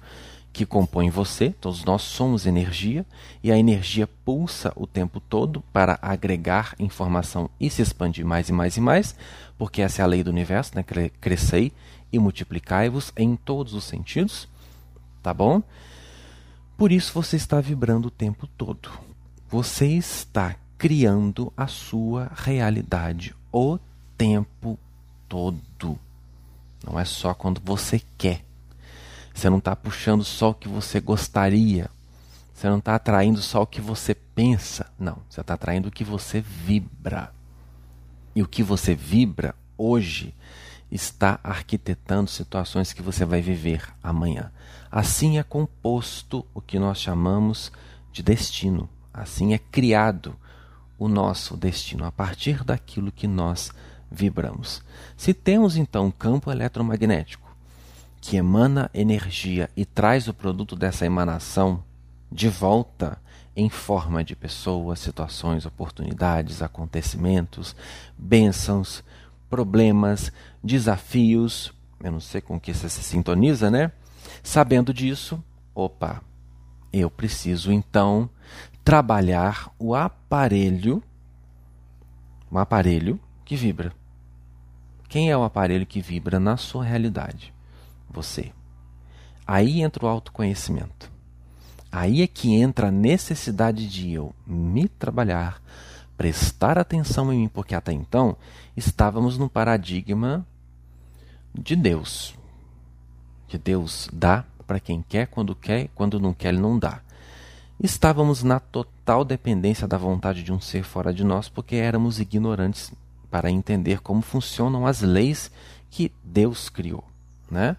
que 0.56 0.66
compõe 0.66 1.10
você, 1.10 1.50
todos 1.50 1.84
nós 1.84 2.02
somos 2.02 2.46
energia, 2.46 3.06
e 3.44 3.52
a 3.52 3.58
energia 3.58 4.08
pulsa 4.08 4.72
o 4.78 4.88
tempo 4.88 5.20
todo 5.20 5.62
para 5.74 6.00
agregar 6.02 6.74
informação 6.80 7.50
e 7.60 7.70
se 7.70 7.82
expandir 7.82 8.26
mais 8.26 8.48
e 8.48 8.54
mais 8.54 8.78
e 8.78 8.80
mais, 8.80 9.18
porque 9.58 9.82
essa 9.82 10.02
é 10.02 10.04
a 10.04 10.08
lei 10.08 10.24
do 10.24 10.30
universo, 10.30 10.74
né? 10.76 10.84
Crescei 11.22 11.72
e 12.12 12.20
multiplicai-vos 12.20 13.12
em 13.16 13.36
todos 13.36 13.74
os 13.74 13.84
sentidos, 13.84 14.48
tá 15.22 15.34
bom? 15.34 15.62
Por 16.78 16.92
isso 16.92 17.14
você 17.14 17.36
está 17.36 17.62
vibrando 17.62 18.08
o 18.08 18.12
tempo 18.12 18.48
todo. 18.48 18.90
Você 19.50 19.88
está 19.88 20.56
criando 20.78 21.54
a 21.56 21.68
sua 21.68 22.32
realidade 22.36 23.34
o 23.52 23.80
tempo 24.18 24.78
todo. 25.30 25.98
Não 26.86 27.00
é 27.00 27.06
só 27.06 27.34
quando 27.34 27.62
você 27.64 28.02
quer. 28.18 28.44
Você 29.34 29.50
não 29.50 29.58
está 29.58 29.76
puxando 29.76 30.24
só 30.24 30.52
o 30.52 30.54
que 30.54 30.68
você 30.68 31.00
gostaria. 31.00 31.90
Você 32.54 32.70
não 32.70 32.78
está 32.78 32.96
atraindo 32.96 33.42
só 33.42 33.64
o 33.64 33.68
que 33.68 33.82
você 33.82 34.14
pensa. 34.14 34.90
Não, 34.98 35.18
você 35.30 35.42
está 35.42 35.56
atraindo 35.56 35.90
o 35.90 35.92
que 35.92 36.04
você 36.04 36.40
vibra. 36.40 37.35
E 38.36 38.42
o 38.42 38.48
que 38.48 38.62
você 38.62 38.94
vibra 38.94 39.56
hoje 39.78 40.34
está 40.92 41.40
arquitetando 41.44 42.30
situações 42.30 42.94
que 42.94 43.02
você 43.02 43.26
vai 43.26 43.42
viver 43.42 43.82
amanhã. 44.04 44.52
Assim 44.92 45.38
é 45.38 45.44
composto 45.44 46.46
o 46.54 46.62
que 46.62 46.78
nós 46.78 47.00
chamamos 47.00 47.72
de 48.12 48.22
destino. 48.22 48.90
Assim 49.14 49.54
é 49.54 49.58
criado 49.58 50.36
o 50.98 51.08
nosso 51.08 51.58
destino 51.58 52.06
a 52.06 52.12
partir 52.12 52.64
daquilo 52.64 53.12
que 53.12 53.28
nós 53.28 53.72
vibramos. 54.12 54.84
Se 55.18 55.34
temos 55.34 55.76
então 55.76 56.08
um 56.08 56.12
campo 56.12 56.52
eletromagnético 56.52 57.46
que 58.22 58.38
emana 58.38 58.90
energia 58.94 59.70
e 59.76 59.86
traz 59.86 60.28
o 60.28 60.34
produto 60.34 60.76
dessa 60.76 61.06
emanação 61.06 61.84
de 62.32 62.50
volta 62.50 63.20
em 63.56 63.70
forma 63.70 64.24
de 64.24 64.36
pessoas, 64.36 65.00
situações, 65.00 65.66
oportunidades, 65.66 66.62
acontecimentos, 66.62 67.76
bênçãos, 68.18 69.04
problemas, 69.50 70.32
desafios. 70.64 71.74
Eu 72.04 72.12
não 72.12 72.20
sei 72.20 72.42
com 72.42 72.60
que 72.60 72.74
você 72.74 72.90
se 72.90 73.02
sintoniza, 73.02 73.72
né? 73.72 73.92
Sabendo 74.44 74.94
disso, 74.94 75.44
opa, 75.74 76.22
eu 76.92 77.10
preciso 77.10 77.72
então 77.72 78.30
trabalhar 78.84 79.72
o 79.80 79.96
aparelho, 79.96 81.02
um 82.52 82.58
aparelho 82.58 83.20
que 83.44 83.56
vibra. 83.56 83.94
Quem 85.08 85.32
é 85.32 85.38
o 85.38 85.44
aparelho 85.44 85.86
que 85.86 86.02
vibra 86.02 86.40
na 86.40 86.58
sua 86.58 86.84
realidade? 86.84 87.56
você. 88.16 88.52
Aí 89.46 89.82
entra 89.82 90.06
o 90.06 90.08
autoconhecimento. 90.08 91.12
Aí 91.96 92.22
é 92.22 92.28
que 92.28 92.54
entra 92.54 92.90
a 92.90 92.92
necessidade 92.92 93.88
de 93.88 94.12
eu 94.12 94.36
me 94.46 94.86
trabalhar, 94.86 95.62
prestar 96.18 96.78
atenção 96.78 97.32
em 97.32 97.40
mim, 97.40 97.48
porque 97.48 97.74
até 97.74 97.94
então 97.94 98.36
estávamos 98.76 99.38
no 99.38 99.50
paradigma 99.50 100.46
de 101.54 101.74
Deus. 101.74 102.36
Que 103.48 103.58
Deus 103.58 104.10
dá 104.12 104.44
para 104.68 104.78
quem 104.78 105.02
quer, 105.08 105.28
quando 105.28 105.56
quer, 105.56 105.88
quando 105.96 106.20
não 106.20 106.34
quer, 106.34 106.50
ele 106.50 106.60
não 106.60 106.78
dá. 106.78 107.00
Estávamos 107.82 108.44
na 108.44 108.60
total 108.60 109.24
dependência 109.24 109.88
da 109.88 109.98
vontade 109.98 110.44
de 110.44 110.52
um 110.52 110.60
ser 110.60 110.84
fora 110.84 111.14
de 111.14 111.24
nós, 111.24 111.48
porque 111.48 111.78
éramos 111.78 112.20
ignorantes 112.20 112.92
para 113.32 113.50
entender 113.50 114.02
como 114.02 114.22
funcionam 114.22 114.86
as 114.86 115.00
leis 115.00 115.50
que 115.90 116.12
Deus 116.22 116.68
criou, 116.68 117.06
né? 117.50 117.78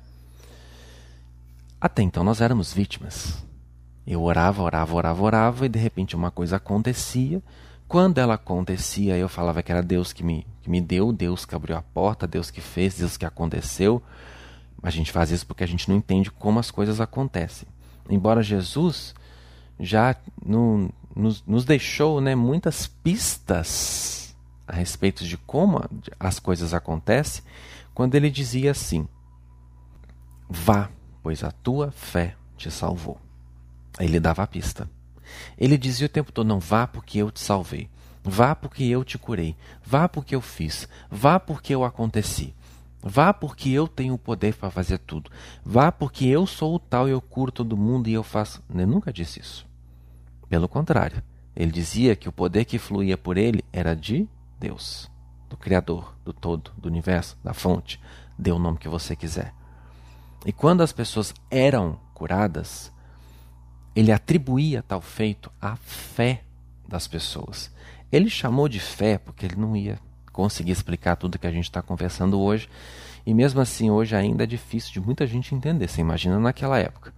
Até 1.78 2.00
então 2.00 2.25
nós 2.25 2.40
éramos 2.40 2.73
vítimas. 2.73 3.44
Eu 4.06 4.22
orava, 4.22 4.62
orava, 4.62 4.94
orava, 4.94 5.22
orava 5.22 5.66
e 5.66 5.68
de 5.68 5.78
repente 5.78 6.14
uma 6.14 6.30
coisa 6.30 6.56
acontecia. 6.56 7.42
Quando 7.88 8.18
ela 8.18 8.34
acontecia, 8.34 9.16
eu 9.16 9.28
falava 9.28 9.62
que 9.62 9.70
era 9.72 9.82
Deus 9.82 10.12
que 10.12 10.22
me, 10.22 10.46
que 10.62 10.70
me 10.70 10.80
deu, 10.80 11.12
Deus 11.12 11.44
que 11.44 11.54
abriu 11.54 11.76
a 11.76 11.82
porta, 11.82 12.26
Deus 12.26 12.50
que 12.50 12.60
fez, 12.60 12.98
Deus 12.98 13.16
que 13.16 13.25
aconteceu. 13.25 14.02
A 14.82 14.90
gente 14.90 15.10
faz 15.10 15.30
isso 15.30 15.46
porque 15.46 15.64
a 15.64 15.68
gente 15.68 15.88
não 15.88 15.96
entende 15.96 16.30
como 16.30 16.58
as 16.58 16.70
coisas 16.70 17.00
acontecem. 17.00 17.68
Embora 18.08 18.42
Jesus 18.42 19.14
já 19.78 20.14
no, 20.44 20.90
nos, 21.14 21.44
nos 21.46 21.64
deixou 21.64 22.20
né, 22.20 22.34
muitas 22.34 22.86
pistas 22.86 24.36
a 24.66 24.75
respeito 24.75 25.25
de 25.25 25.36
como 25.36 25.82
as 26.18 26.38
coisas 26.38 26.75
acontecem, 26.75 27.42
quando 27.94 28.14
ele 28.14 28.30
dizia 28.30 28.70
assim: 28.72 29.08
Vá 30.48 30.90
pois 31.26 31.42
a 31.42 31.50
tua 31.50 31.90
fé 31.90 32.36
te 32.56 32.70
salvou. 32.70 33.18
Ele 33.99 34.21
dava 34.21 34.43
a 34.43 34.47
pista. 34.47 34.88
Ele 35.59 35.76
dizia 35.79 36.07
o 36.07 36.11
tempo 36.11 36.33
todo: 36.33 36.47
Não 36.47 36.61
vá 36.61 36.87
porque 36.87 37.19
eu 37.19 37.31
te 37.31 37.41
salvei. 37.41 37.88
Vá 38.23 38.55
porque 38.55 38.85
eu 38.85 39.05
te 39.05 39.19
curei. 39.19 39.57
Vá 39.85 40.09
porque 40.09 40.35
eu 40.35 40.41
fiz. 40.41 40.88
Vá 41.11 41.38
porque 41.38 41.75
eu 41.75 41.85
aconteci. 41.85 42.55
Vá 43.00 43.33
porque 43.33 43.71
eu 43.71 43.87
tenho 43.87 44.15
o 44.15 44.19
poder 44.19 44.55
para 44.55 44.71
fazer 44.71 44.99
tudo. 44.99 45.31
Vá 45.65 45.93
porque 45.93 46.26
eu 46.26 46.45
sou 46.45 46.75
o 46.75 46.79
tal 46.79 47.07
e 47.09 47.12
eu 47.12 47.21
curo 47.21 47.53
todo 47.53 47.76
mundo 47.76 48.09
e 48.09 48.12
eu 48.12 48.25
faço. 48.25 48.62
Ele 48.69 48.85
nunca 48.85 49.12
disse 49.12 49.38
isso. 49.38 49.65
Pelo 50.49 50.69
contrário, 50.69 51.23
ele 51.55 51.71
dizia 51.71 52.17
que 52.17 52.29
o 52.29 52.33
poder 52.33 52.65
que 52.65 52.79
fluía 52.79 53.17
por 53.17 53.37
ele 53.37 53.65
era 53.73 53.95
de 53.95 54.29
Deus, 54.59 55.09
do 55.49 55.57
Criador, 55.57 56.17
do 56.25 56.33
todo, 56.33 56.73
do 56.76 56.88
universo, 56.88 57.38
da 57.45 57.55
fonte. 57.55 58.00
Dê 58.37 58.50
o 58.50 58.59
nome 58.59 58.79
que 58.79 58.88
você 58.88 59.15
quiser. 59.15 59.55
E 60.45 60.53
quando 60.53 60.83
as 60.83 60.93
pessoas 60.93 61.33
eram 61.49 61.99
curadas, 62.12 62.93
ele 63.97 64.12
atribuía 64.12 64.85
tal 64.87 65.00
feito 65.00 65.50
à 65.61 65.75
fé 65.76 66.43
das 66.87 67.09
pessoas. 67.09 67.71
Ele 68.12 68.29
chamou 68.29 68.69
de 68.69 68.79
fé 68.79 69.17
porque 69.17 69.47
ele 69.47 69.57
não 69.57 69.75
ia 69.75 69.99
conseguir 70.33 70.73
explicar 70.73 71.17
tudo 71.17 71.38
que 71.38 71.47
a 71.47 71.50
gente 71.50 71.65
está 71.65 71.81
conversando 71.81 72.38
hoje. 72.38 72.69
E 73.25 73.33
mesmo 73.33 73.59
assim, 73.59 73.91
hoje 73.91 74.15
ainda 74.15 74.45
é 74.45 74.47
difícil 74.47 74.93
de 74.93 75.00
muita 75.00 75.26
gente 75.26 75.55
entender. 75.55 75.88
Você 75.88 76.03
imagina 76.03 76.38
naquela 76.38 76.79
época. 76.79 77.12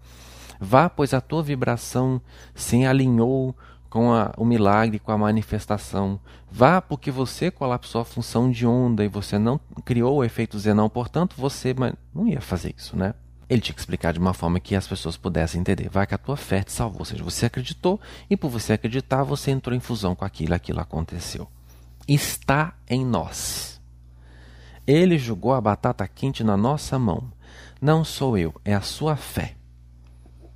Vá, 0.61 0.89
pois 0.89 1.13
a 1.13 1.21
tua 1.21 1.43
vibração 1.43 2.21
se 2.55 2.85
alinhou 2.85 3.55
com 3.91 4.13
a, 4.13 4.33
o 4.37 4.45
milagre, 4.45 5.01
com 5.01 5.11
a 5.11 5.19
manifestação. 5.19 6.21
Vá, 6.51 6.81
porque 6.81 7.11
você 7.11 7.51
colapsou 7.51 8.01
a 8.01 8.05
função 8.05 8.51
de 8.51 8.67
onda 8.67 9.05
e 9.05 9.09
você 9.09 9.37
não 9.37 9.61
criou 9.85 10.19
o 10.19 10.25
efeito 10.25 10.59
Zenão, 10.59 10.89
portanto, 10.89 11.35
você 11.37 11.75
não 12.15 12.29
ia 12.29 12.41
fazer 12.41 12.75
isso, 12.77 12.97
né? 12.97 13.15
Ele 13.49 13.63
tinha 13.63 13.75
que 13.75 13.81
explicar 13.81 14.13
de 14.13 14.19
uma 14.19 14.35
forma 14.35 14.61
que 14.61 14.77
as 14.77 14.87
pessoas 14.87 15.17
pudessem 15.17 15.61
entender. 15.61 15.89
Vai 15.89 16.07
que 16.07 16.15
a 16.15 16.19
tua 16.19 16.37
fé 16.37 16.63
te 16.63 16.71
salvou. 16.71 17.01
Ou 17.01 17.05
seja, 17.05 17.25
você 17.25 17.47
acreditou 17.47 17.99
e 18.29 18.37
por 18.37 18.51
você 18.51 18.75
acreditar, 18.75 19.23
você 19.23 19.51
entrou 19.51 19.75
em 19.75 19.81
fusão 19.81 20.15
com 20.15 20.25
aquilo, 20.25 20.55
aquilo 20.55 20.81
aconteceu. 20.81 21.49
Está 22.07 22.75
em 22.89 23.05
nós. 23.05 23.81
Ele 24.87 25.17
jogou 25.19 25.55
a 25.55 25.61
batata 25.61 26.07
quente 26.07 26.45
na 26.45 26.57
nossa 26.57 26.99
mão. 26.99 27.33
Não 27.81 28.05
sou 28.05 28.37
eu, 28.37 28.55
é 28.65 28.75
a 28.75 28.83
sua 28.83 29.17
fé. 29.17 29.55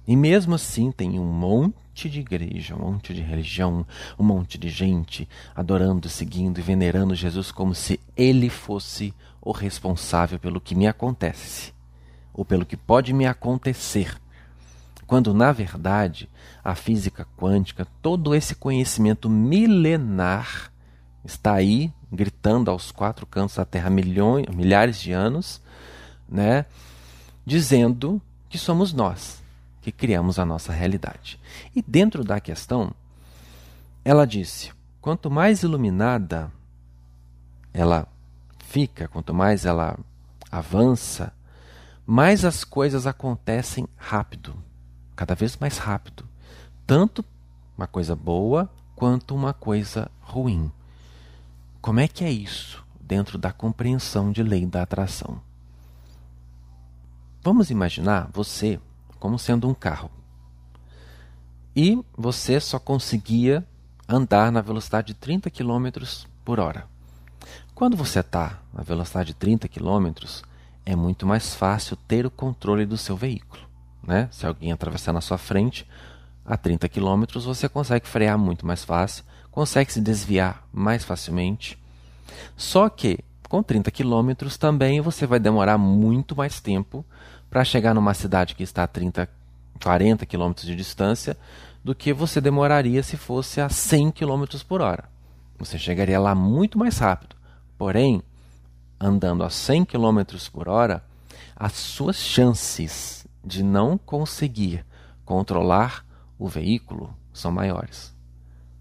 E 0.06 0.16
mesmo 0.16 0.54
assim 0.54 0.90
tem 0.90 1.18
um 1.18 1.24
monte 1.24 2.10
de 2.10 2.20
igreja, 2.20 2.74
um 2.74 2.80
monte 2.80 3.14
de 3.14 3.22
religião, 3.22 3.86
um 4.18 4.24
monte 4.24 4.58
de 4.58 4.68
gente 4.68 5.28
adorando, 5.54 6.08
seguindo 6.08 6.58
e 6.58 6.62
venerando 6.62 7.14
Jesus 7.14 7.52
como 7.52 7.74
se 7.74 8.00
ele 8.16 8.50
fosse 8.50 9.14
o 9.40 9.52
responsável 9.52 10.38
pelo 10.38 10.60
que 10.60 10.74
me 10.74 10.86
acontece 10.86 11.72
ou 12.32 12.44
pelo 12.44 12.66
que 12.66 12.76
pode 12.76 13.12
me 13.12 13.26
acontecer. 13.26 14.16
Quando, 15.06 15.34
na 15.34 15.52
verdade, 15.52 16.28
a 16.64 16.74
física 16.74 17.26
quântica, 17.36 17.86
todo 18.00 18.34
esse 18.34 18.54
conhecimento 18.54 19.28
milenar, 19.28 20.72
está 21.24 21.54
aí 21.54 21.92
gritando 22.10 22.70
aos 22.70 22.90
quatro 22.90 23.26
cantos 23.26 23.56
da 23.56 23.64
Terra 23.64 23.90
milhões, 23.90 24.46
milhares 24.54 25.00
de 25.00 25.12
anos, 25.12 25.60
né, 26.28 26.66
dizendo 27.44 28.20
que 28.48 28.58
somos 28.58 28.92
nós 28.92 29.42
que 29.82 29.90
criamos 29.90 30.38
a 30.38 30.46
nossa 30.46 30.72
realidade. 30.72 31.38
E 31.74 31.82
dentro 31.82 32.22
da 32.22 32.40
questão, 32.40 32.94
ela 34.04 34.26
disse: 34.26 34.72
quanto 35.00 35.30
mais 35.30 35.62
iluminada 35.62 36.50
ela 37.74 38.06
fica, 38.58 39.08
quanto 39.08 39.34
mais 39.34 39.66
ela 39.66 39.98
avança, 40.50 41.32
mais 42.06 42.44
as 42.44 42.64
coisas 42.64 43.06
acontecem 43.06 43.86
rápido, 43.96 44.54
cada 45.14 45.34
vez 45.34 45.56
mais 45.56 45.78
rápido. 45.78 46.24
Tanto 46.86 47.24
uma 47.76 47.86
coisa 47.86 48.16
boa 48.16 48.70
quanto 48.96 49.34
uma 49.34 49.52
coisa 49.52 50.10
ruim. 50.20 50.70
Como 51.80 52.00
é 52.00 52.08
que 52.08 52.24
é 52.24 52.30
isso 52.30 52.84
dentro 53.00 53.38
da 53.38 53.52
compreensão 53.52 54.32
de 54.32 54.42
lei 54.42 54.66
da 54.66 54.82
atração? 54.82 55.40
Vamos 57.42 57.70
imaginar 57.70 58.30
você 58.32 58.80
como 59.18 59.38
sendo 59.38 59.68
um 59.68 59.74
carro. 59.74 60.10
E 61.74 62.00
você 62.16 62.60
só 62.60 62.78
conseguia 62.78 63.66
andar 64.08 64.52
na 64.52 64.60
velocidade 64.60 65.08
de 65.08 65.14
30 65.14 65.50
km 65.50 65.88
por 66.44 66.60
hora. 66.60 66.86
Quando 67.74 67.96
você 67.96 68.20
está 68.20 68.60
na 68.72 68.82
velocidade 68.82 69.28
de 69.28 69.34
30 69.34 69.68
km, 69.68 70.12
é 70.84 70.96
muito 70.96 71.26
mais 71.26 71.54
fácil 71.54 71.96
ter 72.08 72.26
o 72.26 72.30
controle 72.30 72.84
do 72.84 72.96
seu 72.96 73.16
veículo. 73.16 73.62
Né? 74.02 74.28
Se 74.32 74.46
alguém 74.46 74.72
atravessar 74.72 75.12
na 75.12 75.20
sua 75.20 75.38
frente 75.38 75.86
a 76.44 76.56
30 76.56 76.88
km, 76.88 77.24
você 77.44 77.68
consegue 77.68 78.08
frear 78.08 78.36
muito 78.36 78.66
mais 78.66 78.84
fácil, 78.84 79.24
consegue 79.50 79.92
se 79.92 80.00
desviar 80.00 80.66
mais 80.72 81.04
facilmente. 81.04 81.78
Só 82.56 82.88
que 82.88 83.18
com 83.48 83.62
30 83.62 83.90
km 83.90 84.32
também 84.58 85.00
você 85.00 85.26
vai 85.26 85.38
demorar 85.38 85.78
muito 85.78 86.34
mais 86.34 86.60
tempo 86.60 87.04
para 87.50 87.64
chegar 87.64 87.94
numa 87.94 88.14
cidade 88.14 88.54
que 88.54 88.62
está 88.62 88.82
a 88.84 88.86
30, 88.86 89.28
40 89.82 90.24
km 90.24 90.52
de 90.54 90.74
distância 90.74 91.36
do 91.84 91.94
que 91.94 92.12
você 92.12 92.40
demoraria 92.40 93.02
se 93.02 93.16
fosse 93.16 93.60
a 93.60 93.68
100 93.68 94.12
km 94.12 94.44
por 94.66 94.80
hora. 94.80 95.04
Você 95.58 95.78
chegaria 95.78 96.18
lá 96.18 96.34
muito 96.34 96.78
mais 96.78 96.98
rápido. 96.98 97.36
Porém, 97.76 98.22
andando 99.02 99.42
a 99.42 99.50
100 99.50 99.84
km 99.84 100.22
por 100.52 100.68
hora, 100.68 101.04
as 101.56 101.72
suas 101.72 102.16
chances 102.16 103.26
de 103.44 103.62
não 103.62 103.98
conseguir 103.98 104.84
controlar 105.24 106.04
o 106.38 106.48
veículo 106.48 107.12
são 107.32 107.50
maiores. 107.50 108.14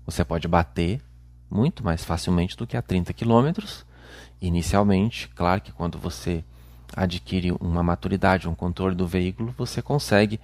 Você 0.05 0.23
pode 0.23 0.47
bater 0.47 1.01
muito 1.49 1.83
mais 1.83 2.03
facilmente 2.03 2.55
do 2.55 2.67
que 2.67 2.77
a 2.77 2.81
30 2.81 3.13
km. 3.13 3.65
Inicialmente, 4.39 5.27
claro 5.29 5.61
que 5.61 5.71
quando 5.71 5.97
você 5.97 6.43
adquire 6.95 7.51
uma 7.59 7.81
maturidade, 7.81 8.47
um 8.47 8.55
controle 8.55 8.95
do 8.95 9.07
veículo, 9.07 9.53
você 9.57 9.81
consegue 9.81 10.39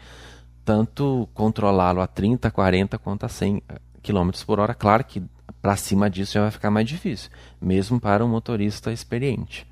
tanto 0.65 1.29
controlá-lo 1.33 2.01
a 2.01 2.07
30, 2.07 2.49
40 2.49 2.97
quanto 2.97 3.25
a 3.25 3.29
100 3.29 3.61
km 4.01 4.31
por 4.45 4.59
hora. 4.59 4.73
Claro 4.73 5.03
que 5.03 5.23
para 5.61 5.75
cima 5.75 6.09
disso 6.09 6.33
já 6.33 6.41
vai 6.41 6.51
ficar 6.51 6.71
mais 6.71 6.87
difícil, 6.87 7.29
mesmo 7.61 7.99
para 7.99 8.23
um 8.23 8.29
motorista 8.29 8.91
experiente. 8.91 9.67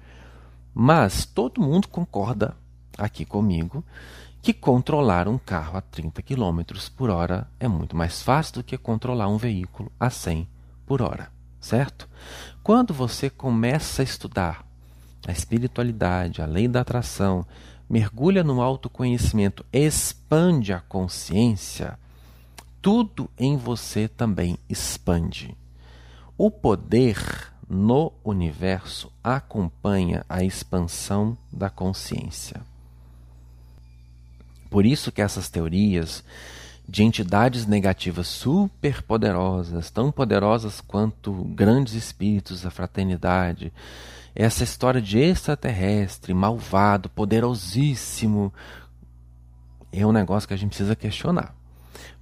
Mas 0.73 1.25
todo 1.25 1.61
mundo 1.61 1.87
concorda 1.87 2.55
aqui 2.97 3.25
comigo 3.25 3.83
que 4.41 4.53
controlar 4.53 5.27
um 5.27 5.37
carro 5.37 5.77
a 5.77 5.81
30 5.81 6.21
km 6.21 6.61
por 6.95 7.09
hora 7.09 7.47
é 7.59 7.67
muito 7.67 7.95
mais 7.95 8.21
fácil 8.21 8.55
do 8.55 8.63
que 8.63 8.77
controlar 8.77 9.27
um 9.27 9.37
veículo 9.37 9.91
a 9.99 10.09
100 10.09 10.47
por 10.85 11.01
hora, 11.01 11.31
certo? 11.59 12.07
Quando 12.61 12.93
você 12.93 13.29
começa 13.29 14.01
a 14.01 14.05
estudar 14.05 14.63
a 15.27 15.31
espiritualidade, 15.31 16.41
a 16.41 16.45
lei 16.45 16.67
da 16.67 16.81
atração, 16.81 17.45
mergulha 17.89 18.43
no 18.43 18.61
autoconhecimento, 18.61 19.65
expande 19.73 20.73
a 20.73 20.79
consciência, 20.79 21.97
tudo 22.81 23.29
em 23.37 23.57
você 23.57 24.07
também 24.07 24.59
expande. 24.69 25.57
O 26.37 26.51
poder 26.51 27.17
no 27.69 28.11
universo 28.23 29.09
acompanha 29.23 30.25
a 30.27 30.43
expansão 30.43 31.37
da 31.51 31.69
consciência. 31.69 32.61
Por 34.69 34.85
isso 34.85 35.13
que 35.13 35.21
essas 35.21 35.49
teorias 35.49 36.23
de 36.87 37.03
entidades 37.03 37.65
negativas 37.65 38.27
superpoderosas, 38.27 39.89
tão 39.89 40.11
poderosas 40.11 40.81
quanto 40.81 41.31
grandes 41.45 41.93
espíritos 41.93 42.61
da 42.61 42.69
fraternidade, 42.69 43.71
essa 44.35 44.65
história 44.65 45.01
de 45.01 45.17
extraterrestre, 45.17 46.33
malvado, 46.33 47.09
poderosíssimo, 47.09 48.53
é 49.89 50.05
um 50.05 50.11
negócio 50.11 50.47
que 50.47 50.53
a 50.53 50.57
gente 50.57 50.71
precisa 50.71 50.97
questionar. 50.97 51.55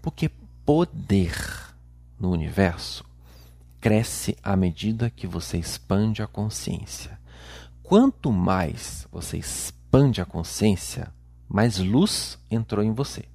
Porque 0.03 0.29
poder 0.63 1.35
no 2.19 2.29
universo 2.29 3.03
cresce 3.83 4.37
à 4.41 4.55
medida 4.55 5.09
que 5.09 5.27
você 5.27 5.57
expande 5.57 6.23
a 6.23 6.27
consciência. 6.27 7.19
Quanto 7.83 8.31
mais 8.31 9.05
você 9.11 9.37
expande 9.37 10.21
a 10.21 10.25
consciência, 10.25 11.11
mais 11.49 11.79
luz 11.79 12.39
entrou 12.49 12.81
em 12.81 12.93
você. 12.93 13.25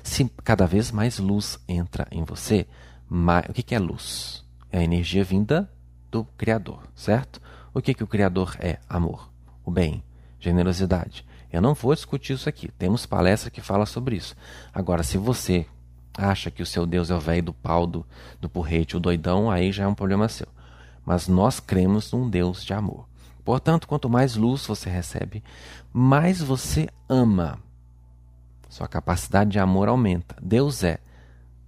Se 0.00 0.30
cada 0.44 0.64
vez 0.64 0.92
mais 0.92 1.18
luz 1.18 1.58
entra 1.66 2.06
em 2.12 2.22
você, 2.22 2.68
mais... 3.08 3.46
o 3.48 3.52
que 3.52 3.74
é 3.74 3.80
luz? 3.80 4.44
É 4.70 4.78
a 4.78 4.84
energia 4.84 5.24
vinda 5.24 5.68
do 6.08 6.22
Criador, 6.38 6.84
certo? 6.94 7.42
O 7.74 7.82
que, 7.82 7.92
que 7.92 8.04
o 8.04 8.06
Criador 8.06 8.56
é? 8.60 8.78
Amor, 8.88 9.28
o 9.64 9.72
bem, 9.72 10.04
generosidade. 10.38 11.26
Eu 11.52 11.60
não 11.60 11.74
vou 11.74 11.92
discutir 11.92 12.34
isso 12.34 12.48
aqui. 12.48 12.70
Temos 12.78 13.06
palestra 13.06 13.50
que 13.50 13.60
fala 13.60 13.84
sobre 13.86 14.14
isso. 14.14 14.36
Agora, 14.72 15.02
se 15.02 15.18
você 15.18 15.66
acha 16.16 16.50
que 16.50 16.62
o 16.62 16.66
seu 16.66 16.86
Deus 16.86 17.10
é 17.10 17.14
o 17.14 17.20
velho 17.20 17.44
do 17.44 17.52
pau, 17.52 17.86
do, 17.86 18.06
do 18.40 18.48
porrete, 18.48 18.96
o 18.96 19.00
doidão, 19.00 19.50
aí 19.50 19.72
já 19.72 19.84
é 19.84 19.86
um 19.86 19.94
problema 19.94 20.28
seu. 20.28 20.48
Mas 21.04 21.28
nós 21.28 21.60
cremos 21.60 22.12
num 22.12 22.28
Deus 22.28 22.64
de 22.64 22.72
amor. 22.72 23.08
Portanto, 23.44 23.88
quanto 23.88 24.08
mais 24.08 24.36
luz 24.36 24.66
você 24.66 24.90
recebe, 24.90 25.42
mais 25.92 26.40
você 26.40 26.88
ama. 27.08 27.58
Sua 28.68 28.86
capacidade 28.86 29.50
de 29.50 29.58
amor 29.58 29.88
aumenta. 29.88 30.36
Deus 30.40 30.84
é 30.84 30.98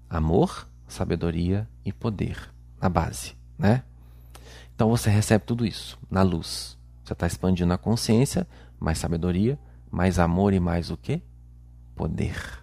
amor, 0.08 0.68
sabedoria 0.86 1.68
e 1.84 1.92
poder 1.92 2.52
na 2.80 2.88
base, 2.88 3.34
né? 3.58 3.82
Então 4.74 4.88
você 4.88 5.10
recebe 5.10 5.44
tudo 5.44 5.66
isso 5.66 5.98
na 6.10 6.22
luz. 6.22 6.78
Você 7.04 7.12
está 7.12 7.26
expandindo 7.26 7.72
a 7.72 7.78
consciência, 7.78 8.46
mais 8.78 8.98
sabedoria, 8.98 9.58
mais 9.90 10.18
amor 10.18 10.52
e 10.52 10.60
mais 10.60 10.90
o 10.90 10.96
que? 10.96 11.22
Poder. 11.94 12.61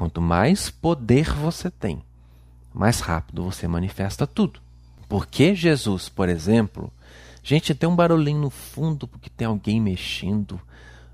Quanto 0.00 0.22
mais 0.22 0.70
poder 0.70 1.30
você 1.30 1.70
tem, 1.70 2.02
mais 2.72 3.00
rápido 3.00 3.44
você 3.44 3.68
manifesta 3.68 4.26
tudo. 4.26 4.58
Porque 5.06 5.54
Jesus, 5.54 6.08
por 6.08 6.26
exemplo, 6.30 6.90
gente, 7.42 7.74
tem 7.74 7.86
um 7.86 7.94
barulhinho 7.94 8.40
no 8.40 8.48
fundo 8.48 9.06
porque 9.06 9.28
tem 9.28 9.46
alguém 9.46 9.78
mexendo. 9.78 10.58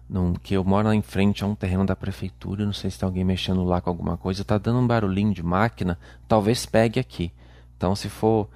Num, 0.08 0.34
que 0.34 0.54
eu 0.54 0.62
moro 0.62 0.86
lá 0.86 0.94
em 0.94 1.02
frente 1.02 1.42
a 1.42 1.48
um 1.48 1.54
terreno 1.56 1.84
da 1.84 1.96
prefeitura, 1.96 2.64
não 2.64 2.72
sei 2.72 2.88
se 2.88 3.00
tem 3.00 3.08
alguém 3.08 3.24
mexendo 3.24 3.64
lá 3.64 3.80
com 3.80 3.90
alguma 3.90 4.16
coisa, 4.16 4.44
tá 4.44 4.56
dando 4.56 4.78
um 4.78 4.86
barulhinho 4.86 5.34
de 5.34 5.42
máquina, 5.42 5.98
talvez 6.28 6.64
pegue 6.64 7.00
aqui. 7.00 7.32
Então, 7.76 7.96
se 7.96 8.08
for 8.08 8.48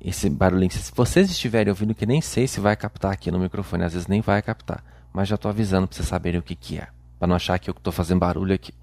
esse 0.00 0.28
barulhinho. 0.28 0.72
Se 0.72 0.90
vocês 0.92 1.30
estiverem 1.30 1.70
ouvindo, 1.70 1.94
que 1.94 2.04
nem 2.04 2.20
sei 2.20 2.48
se 2.48 2.58
vai 2.58 2.74
captar 2.74 3.12
aqui 3.12 3.30
no 3.30 3.38
microfone, 3.38 3.84
às 3.84 3.92
vezes 3.92 4.08
nem 4.08 4.20
vai 4.20 4.42
captar, 4.42 4.82
mas 5.12 5.28
já 5.28 5.36
estou 5.36 5.48
avisando 5.48 5.86
para 5.86 5.94
vocês 5.94 6.08
saberem 6.08 6.40
o 6.40 6.42
que, 6.42 6.56
que 6.56 6.80
é, 6.80 6.88
para 7.16 7.28
não 7.28 7.36
achar 7.36 7.60
que 7.60 7.70
eu 7.70 7.74
estou 7.78 7.92
fazendo 7.92 8.18
barulho 8.18 8.52
aqui. 8.52 8.74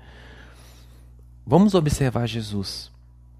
Vamos 1.49 1.73
observar 1.73 2.27
Jesus. 2.27 2.91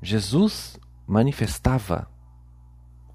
Jesus 0.02 0.80
manifestava 1.06 2.10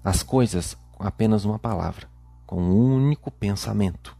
as 0.01 0.23
coisas 0.23 0.77
com 0.93 1.03
apenas 1.05 1.43
uma 1.43 1.59
palavra, 1.59 2.07
com 2.47 2.61
um 2.61 2.95
único 2.95 3.29
pensamento. 3.29 4.15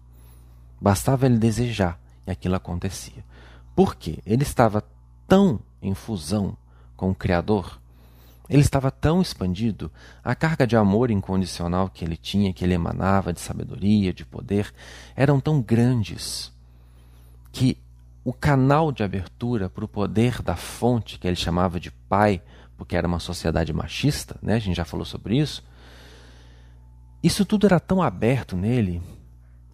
Bastava 0.82 1.28
ele 1.28 1.38
desejar 1.38 1.98
e 2.28 2.32
aquilo 2.32 2.56
acontecia. 2.56 3.24
Por 3.74 3.96
quê? 3.96 4.20
Ele 4.26 4.44
estava 4.44 4.84
tão 5.26 5.62
em 5.82 5.94
fusão 5.94 6.58
com 6.98 7.10
o 7.10 7.16
Criador, 7.16 7.80
ele 8.50 8.62
estava 8.62 8.92
tão 8.92 9.22
expandido, 9.22 9.90
a 10.22 10.36
carga 10.36 10.68
de 10.68 10.76
amor 10.76 11.10
incondicional 11.10 11.90
que 11.90 12.04
ele 12.04 12.18
tinha, 12.18 12.52
que 12.52 12.66
ele 12.66 12.74
emanava 12.74 13.32
de 13.32 13.40
sabedoria, 13.40 14.12
de 14.12 14.26
poder, 14.26 14.74
eram 15.16 15.40
tão 15.40 15.62
grandes 15.62 16.52
que 17.54 17.78
o 18.26 18.34
canal 18.34 18.92
de 18.92 19.04
abertura 19.04 19.70
para 19.70 19.86
o 19.86 19.88
poder 19.88 20.42
da 20.42 20.56
fonte, 20.56 21.20
que 21.20 21.28
ele 21.28 21.36
chamava 21.36 21.80
de 21.80 21.92
pai, 21.92 22.42
porque 22.76 22.96
era 22.96 23.08
uma 23.08 23.20
sociedade 23.20 23.72
machista, 23.72 24.36
né? 24.42 24.56
a 24.56 24.60
gente 24.60 24.76
já 24.76 24.84
falou 24.84 25.06
sobre 25.06 25.38
isso. 25.38 25.64
Isso 27.22 27.46
tudo 27.46 27.68
era 27.68 27.80
tão 27.80 28.02
aberto 28.02 28.58
nele 28.58 29.00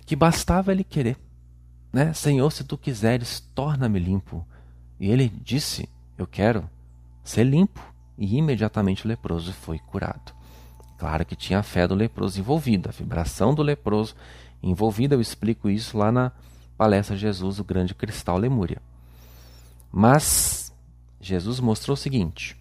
que 0.06 0.18
bastava 0.18 0.74
ele 0.74 0.84
querer. 0.84 1.18
Né? 1.94 2.12
Senhor, 2.12 2.52
se 2.52 2.66
tu 2.66 2.78
quiseres, 2.78 3.40
torna-me 3.56 4.00
limpo. 4.00 4.46
E 5.00 5.10
ele 5.10 5.30
disse: 5.30 5.90
Eu 6.18 6.28
quero 6.28 6.70
ser 7.24 7.44
limpo. 7.44 7.82
E 8.18 8.38
imediatamente 8.38 9.06
o 9.06 9.08
leproso 9.08 9.52
foi 9.52 9.80
curado. 9.80 10.34
Claro 10.98 11.26
que 11.26 11.36
tinha 11.36 11.60
a 11.60 11.64
fé 11.64 11.88
do 11.88 11.96
leproso 11.96 12.40
envolvida, 12.40 12.90
a 12.90 12.94
vibração 12.94 13.54
do 13.54 13.64
leproso 13.64 14.16
envolvida. 14.62 15.16
Eu 15.16 15.22
explico 15.22 15.70
isso 15.70 15.98
lá 15.98 16.12
na 16.12 16.32
palestra 16.82 17.16
Jesus, 17.16 17.60
o 17.60 17.64
grande 17.64 17.94
cristal 17.94 18.40
Lemúria. 18.40 18.82
Mas 19.92 20.76
Jesus 21.20 21.60
mostrou 21.60 21.94
o 21.94 21.98
seguinte: 21.98 22.58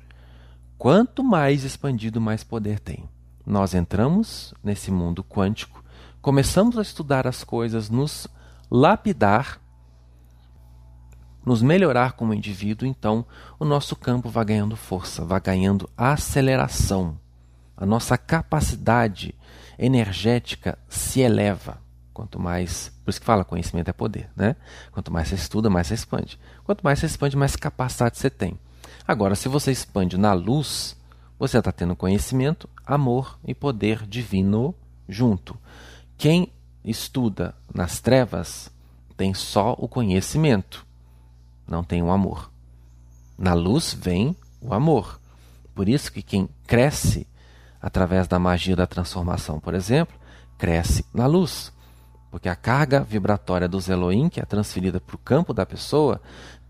quanto 0.76 1.24
mais 1.24 1.64
expandido, 1.64 2.20
mais 2.20 2.44
poder 2.44 2.80
tem. 2.80 3.08
Nós 3.46 3.72
entramos 3.72 4.52
nesse 4.62 4.90
mundo 4.90 5.24
quântico, 5.24 5.82
começamos 6.20 6.76
a 6.76 6.82
estudar 6.82 7.26
as 7.26 7.42
coisas, 7.42 7.88
nos 7.88 8.28
lapidar, 8.70 9.58
nos 11.42 11.62
melhorar 11.62 12.12
como 12.12 12.34
indivíduo, 12.34 12.86
então 12.86 13.24
o 13.58 13.64
nosso 13.64 13.96
campo 13.96 14.28
vai 14.28 14.44
ganhando 14.44 14.76
força, 14.76 15.24
vai 15.24 15.40
ganhando 15.40 15.88
aceleração. 15.96 17.18
A 17.74 17.86
nossa 17.86 18.18
capacidade 18.18 19.34
energética 19.78 20.78
se 20.90 21.20
eleva. 21.22 21.80
Quanto 22.20 22.38
mais, 22.38 22.92
por 23.02 23.08
isso 23.08 23.18
que 23.18 23.24
fala 23.24 23.46
conhecimento 23.46 23.88
é 23.88 23.94
poder, 23.94 24.28
né? 24.36 24.54
Quanto 24.92 25.10
mais 25.10 25.28
você 25.28 25.36
estuda, 25.36 25.70
mais 25.70 25.86
você 25.86 25.94
expande. 25.94 26.38
Quanto 26.64 26.82
mais 26.82 26.98
você 26.98 27.06
expande, 27.06 27.34
mais 27.34 27.56
capacidade 27.56 28.18
você 28.18 28.28
tem. 28.28 28.58
Agora, 29.08 29.34
se 29.34 29.48
você 29.48 29.72
expande 29.72 30.18
na 30.18 30.34
luz, 30.34 30.94
você 31.38 31.56
está 31.56 31.72
tendo 31.72 31.96
conhecimento, 31.96 32.68
amor 32.84 33.38
e 33.42 33.54
poder 33.54 34.06
divino 34.06 34.74
junto. 35.08 35.56
Quem 36.18 36.52
estuda 36.84 37.54
nas 37.74 38.00
trevas 38.00 38.70
tem 39.16 39.32
só 39.32 39.74
o 39.78 39.88
conhecimento, 39.88 40.86
não 41.66 41.82
tem 41.82 42.02
o 42.02 42.10
amor. 42.10 42.52
Na 43.38 43.54
luz 43.54 43.94
vem 43.94 44.36
o 44.60 44.74
amor. 44.74 45.18
Por 45.74 45.88
isso 45.88 46.12
que 46.12 46.20
quem 46.20 46.50
cresce 46.66 47.26
através 47.80 48.28
da 48.28 48.38
magia 48.38 48.76
da 48.76 48.86
transformação, 48.86 49.58
por 49.58 49.72
exemplo, 49.72 50.14
cresce 50.58 51.02
na 51.14 51.26
luz. 51.26 51.72
Porque 52.30 52.48
a 52.48 52.54
carga 52.54 53.00
vibratória 53.02 53.68
dos 53.68 53.88
Elohim, 53.88 54.28
que 54.28 54.40
é 54.40 54.44
transferida 54.44 55.00
para 55.00 55.16
o 55.16 55.18
campo 55.18 55.52
da 55.52 55.66
pessoa, 55.66 56.20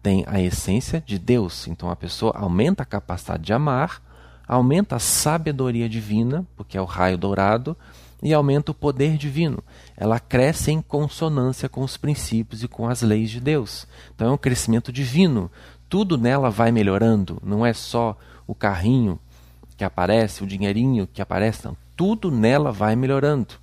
tem 0.03 0.25
a 0.27 0.41
essência 0.41 1.03
de 1.05 1.19
Deus. 1.19 1.67
Então 1.69 1.91
a 1.91 1.97
pessoa 1.97 2.33
aumenta 2.35 2.83
a 2.83 2.87
capacidade 2.87 3.43
de 3.43 3.53
amar, 3.53 4.03
aumenta 4.49 4.97
a 4.97 5.01
sabedoria 5.01 5.89
divina, 5.89 6.47
porque 6.57 6.79
é 6.79 6.81
o 6.81 6.87
raio 6.87 7.19
dourado, 7.19 7.77
e 8.23 8.33
aumenta 8.33 8.73
o 8.73 8.75
poder 8.75 9.17
divino. 9.17 9.63
Ela 9.97 10.19
cresce 10.19 10.71
em 10.71 10.83
consonância 10.83 11.69
com 11.69 11.83
os 11.83 11.97
princípios 11.97 12.63
e 12.63 12.69
com 12.69 12.89
as 12.89 13.03
leis 13.03 13.31
de 13.31 13.41
Deus. 13.41 13.87
Então 14.15 14.29
é 14.29 14.33
um 14.33 14.39
crescimento 14.39 14.93
divino. 14.93 15.51
Tudo 15.89 16.17
nela 16.17 16.51
vai 16.51 16.71
melhorando, 16.71 17.41
não 17.45 17.65
é 17.65 17.73
só 17.73 18.17
o 18.47 18.55
carrinho 18.55 19.19
que 19.77 19.85
aparece, 19.85 20.43
o 20.43 20.47
dinheirinho 20.47 21.07
que 21.07 21.23
aparece, 21.23 21.65
não. 21.65 21.77
Tudo 21.97 22.31
nela 22.31 22.71
vai 22.71 22.95
melhorando. 22.95 23.55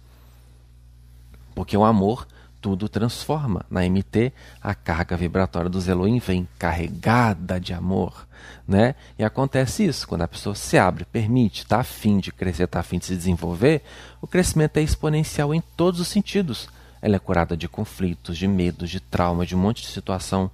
Porque 1.58 1.76
o 1.76 1.84
amor 1.84 2.28
tudo 2.62 2.88
transforma. 2.88 3.66
Na 3.68 3.82
MT, 3.82 4.32
a 4.62 4.76
carga 4.76 5.18
vibratória 5.18 5.68
dos 5.68 5.88
Elohim 5.88 6.20
vem 6.20 6.48
carregada 6.60 7.60
de 7.60 7.74
amor. 7.74 8.28
Né? 8.68 8.94
E 9.18 9.24
acontece 9.24 9.84
isso, 9.84 10.08
quando 10.08 10.22
a 10.22 10.28
pessoa 10.28 10.54
se 10.54 10.78
abre, 10.78 11.04
permite, 11.04 11.64
está 11.64 11.80
afim 11.80 12.20
de 12.20 12.32
crescer, 12.32 12.66
está 12.66 12.80
afim 12.80 13.00
de 13.00 13.08
se 13.08 13.16
desenvolver, 13.16 13.82
o 14.22 14.28
crescimento 14.28 14.78
é 14.78 14.84
exponencial 14.84 15.52
em 15.52 15.60
todos 15.76 16.00
os 16.00 16.08
sentidos. 16.08 16.70
Ela 17.02 17.16
é 17.16 17.20
curada 17.20 17.58
de 17.58 17.68
conflitos, 17.68 18.38
de 18.38 18.48
medos, 18.48 18.92
de 18.92 19.00
trauma, 19.00 19.44
de 19.44 19.56
um 19.56 19.60
monte 19.60 19.82
de 19.82 19.88
situação 19.88 20.52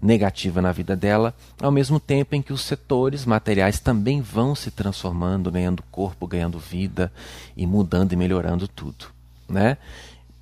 negativa 0.00 0.62
na 0.62 0.72
vida 0.72 0.96
dela, 0.96 1.34
ao 1.60 1.70
mesmo 1.70 2.00
tempo 2.00 2.34
em 2.34 2.40
que 2.40 2.54
os 2.54 2.62
setores 2.62 3.26
materiais 3.26 3.78
também 3.78 4.22
vão 4.22 4.54
se 4.54 4.70
transformando, 4.70 5.50
ganhando 5.50 5.82
corpo, 5.90 6.26
ganhando 6.26 6.58
vida 6.58 7.12
e 7.54 7.66
mudando 7.66 8.14
e 8.14 8.16
melhorando 8.16 8.66
tudo. 8.66 9.14
Né? 9.46 9.76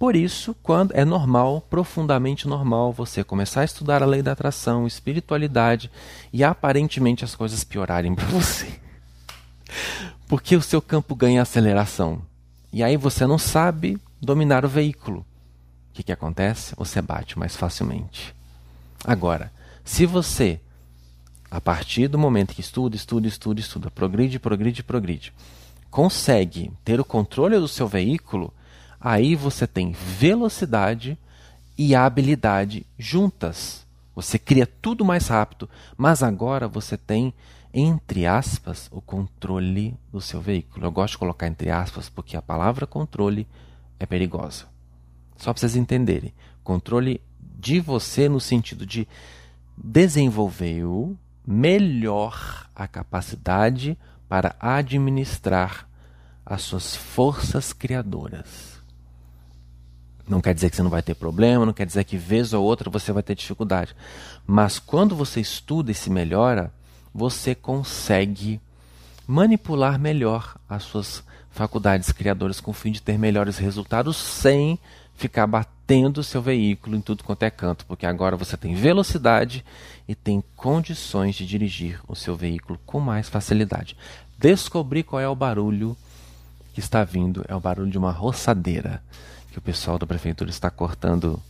Por 0.04 0.16
isso, 0.16 0.54
quando 0.62 0.92
é 0.94 1.02
normal, 1.02 1.62
profundamente 1.62 2.46
normal, 2.46 2.92
você 2.92 3.24
começar 3.24 3.62
a 3.62 3.64
estudar 3.64 4.02
a 4.02 4.06
lei 4.06 4.20
da 4.20 4.32
atração, 4.32 4.86
espiritualidade 4.86 5.90
e 6.30 6.44
aparentemente 6.44 7.24
as 7.24 7.34
coisas 7.34 7.64
piorarem 7.64 8.14
para 8.14 8.26
você. 8.26 8.68
Porque 10.28 10.54
o 10.56 10.60
seu 10.60 10.82
campo 10.82 11.14
ganha 11.14 11.40
aceleração. 11.40 12.20
E 12.70 12.82
aí 12.82 12.98
você 12.98 13.26
não 13.26 13.38
sabe 13.38 13.98
dominar 14.20 14.62
o 14.62 14.68
veículo. 14.68 15.20
O 15.20 15.94
que, 15.94 16.02
que 16.02 16.12
acontece? 16.12 16.74
Você 16.76 17.00
bate 17.00 17.38
mais 17.38 17.56
facilmente. 17.56 18.34
Agora, 19.06 19.50
se 19.82 20.04
você, 20.04 20.60
a 21.50 21.62
partir 21.62 22.08
do 22.08 22.18
momento 22.18 22.54
que 22.54 22.60
estuda, 22.60 22.94
estuda, 22.94 23.26
estuda, 23.26 23.58
estuda, 23.58 23.90
progride, 23.90 24.38
progride, 24.38 24.82
progride, 24.82 25.32
consegue 25.90 26.70
ter 26.84 27.00
o 27.00 27.06
controle 27.06 27.58
do 27.58 27.66
seu 27.66 27.88
veículo, 27.88 28.52
aí 29.04 29.36
você 29.36 29.66
tem 29.66 29.92
velocidade 29.92 31.18
e 31.76 31.94
habilidade 31.94 32.86
juntas. 32.98 33.84
Você 34.16 34.38
cria 34.38 34.66
tudo 34.66 35.04
mais 35.04 35.28
rápido, 35.28 35.68
mas 35.94 36.22
agora 36.22 36.66
você 36.66 36.96
tem, 36.96 37.34
entre 37.72 38.26
aspas, 38.26 38.88
o 38.90 39.02
controle 39.02 39.94
do 40.10 40.22
seu 40.22 40.40
veículo. 40.40 40.86
Eu 40.86 40.90
gosto 40.90 41.12
de 41.12 41.18
colocar 41.18 41.46
entre 41.46 41.70
aspas 41.70 42.08
porque 42.08 42.34
a 42.34 42.40
palavra 42.40 42.86
controle 42.86 43.46
é 44.00 44.06
perigosa. 44.06 44.64
Só 45.36 45.52
para 45.52 45.60
vocês 45.60 45.76
entenderem. 45.76 46.32
Controle 46.62 47.20
de 47.38 47.80
você 47.80 48.26
no 48.26 48.40
sentido 48.40 48.86
de 48.86 49.06
desenvolver 49.76 50.82
melhor 51.46 52.70
a 52.74 52.88
capacidade 52.88 53.98
para 54.30 54.56
administrar 54.58 55.86
as 56.46 56.62
suas 56.62 56.96
forças 56.96 57.74
criadoras. 57.74 58.73
Não 60.26 60.40
quer 60.40 60.54
dizer 60.54 60.70
que 60.70 60.76
você 60.76 60.82
não 60.82 60.90
vai 60.90 61.02
ter 61.02 61.14
problema, 61.14 61.66
não 61.66 61.72
quer 61.72 61.86
dizer 61.86 62.04
que 62.04 62.16
vez 62.16 62.52
ou 62.52 62.64
outra 62.64 62.88
você 62.88 63.12
vai 63.12 63.22
ter 63.22 63.34
dificuldade. 63.34 63.94
Mas 64.46 64.78
quando 64.78 65.14
você 65.14 65.40
estuda 65.40 65.90
e 65.90 65.94
se 65.94 66.08
melhora, 66.08 66.72
você 67.14 67.54
consegue 67.54 68.60
manipular 69.26 69.98
melhor 69.98 70.56
as 70.68 70.82
suas 70.84 71.22
faculdades 71.50 72.10
criadoras 72.10 72.60
com 72.60 72.70
o 72.72 72.74
fim 72.74 72.90
de 72.90 73.00
ter 73.00 73.18
melhores 73.18 73.58
resultados 73.58 74.16
sem 74.16 74.78
ficar 75.14 75.46
batendo 75.46 76.24
seu 76.24 76.42
veículo 76.42 76.96
em 76.96 77.00
tudo 77.00 77.22
quanto 77.22 77.44
é 77.44 77.50
canto, 77.50 77.86
porque 77.86 78.06
agora 78.06 78.36
você 78.36 78.56
tem 78.56 78.74
velocidade 78.74 79.64
e 80.08 80.14
tem 80.14 80.42
condições 80.56 81.36
de 81.36 81.46
dirigir 81.46 82.00
o 82.08 82.16
seu 82.16 82.34
veículo 82.34 82.78
com 82.84 82.98
mais 82.98 83.28
facilidade. 83.28 83.96
Descobrir 84.36 85.04
qual 85.04 85.20
é 85.20 85.28
o 85.28 85.36
barulho 85.36 85.96
que 86.72 86.80
está 86.80 87.04
vindo 87.04 87.44
é 87.46 87.54
o 87.54 87.60
barulho 87.60 87.90
de 87.90 87.98
uma 87.98 88.10
roçadeira 88.10 89.00
que 89.54 89.58
o 89.58 89.62
pessoal 89.62 90.00
da 90.00 90.06
prefeitura 90.06 90.50
está 90.50 90.68
cortando 90.68 91.40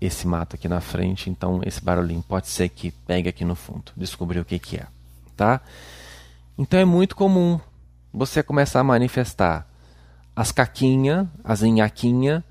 esse 0.00 0.26
mato 0.26 0.56
aqui 0.56 0.66
na 0.66 0.80
frente, 0.80 1.28
então 1.28 1.60
esse 1.62 1.84
barulhinho 1.84 2.22
pode 2.22 2.48
ser 2.48 2.70
que 2.70 2.90
pegue 2.90 3.28
aqui 3.28 3.44
no 3.44 3.54
fundo. 3.54 3.92
Descobrir 3.94 4.40
o 4.40 4.44
que, 4.44 4.58
que 4.58 4.78
é, 4.78 4.86
tá? 5.36 5.60
Então 6.56 6.80
é 6.80 6.84
muito 6.86 7.14
comum 7.14 7.60
você 8.10 8.42
começar 8.42 8.80
a 8.80 8.84
manifestar 8.84 9.66
as 10.34 10.50
caquinhas, 10.50 11.26
as 11.44 11.62
enhaquinhas 11.62 12.42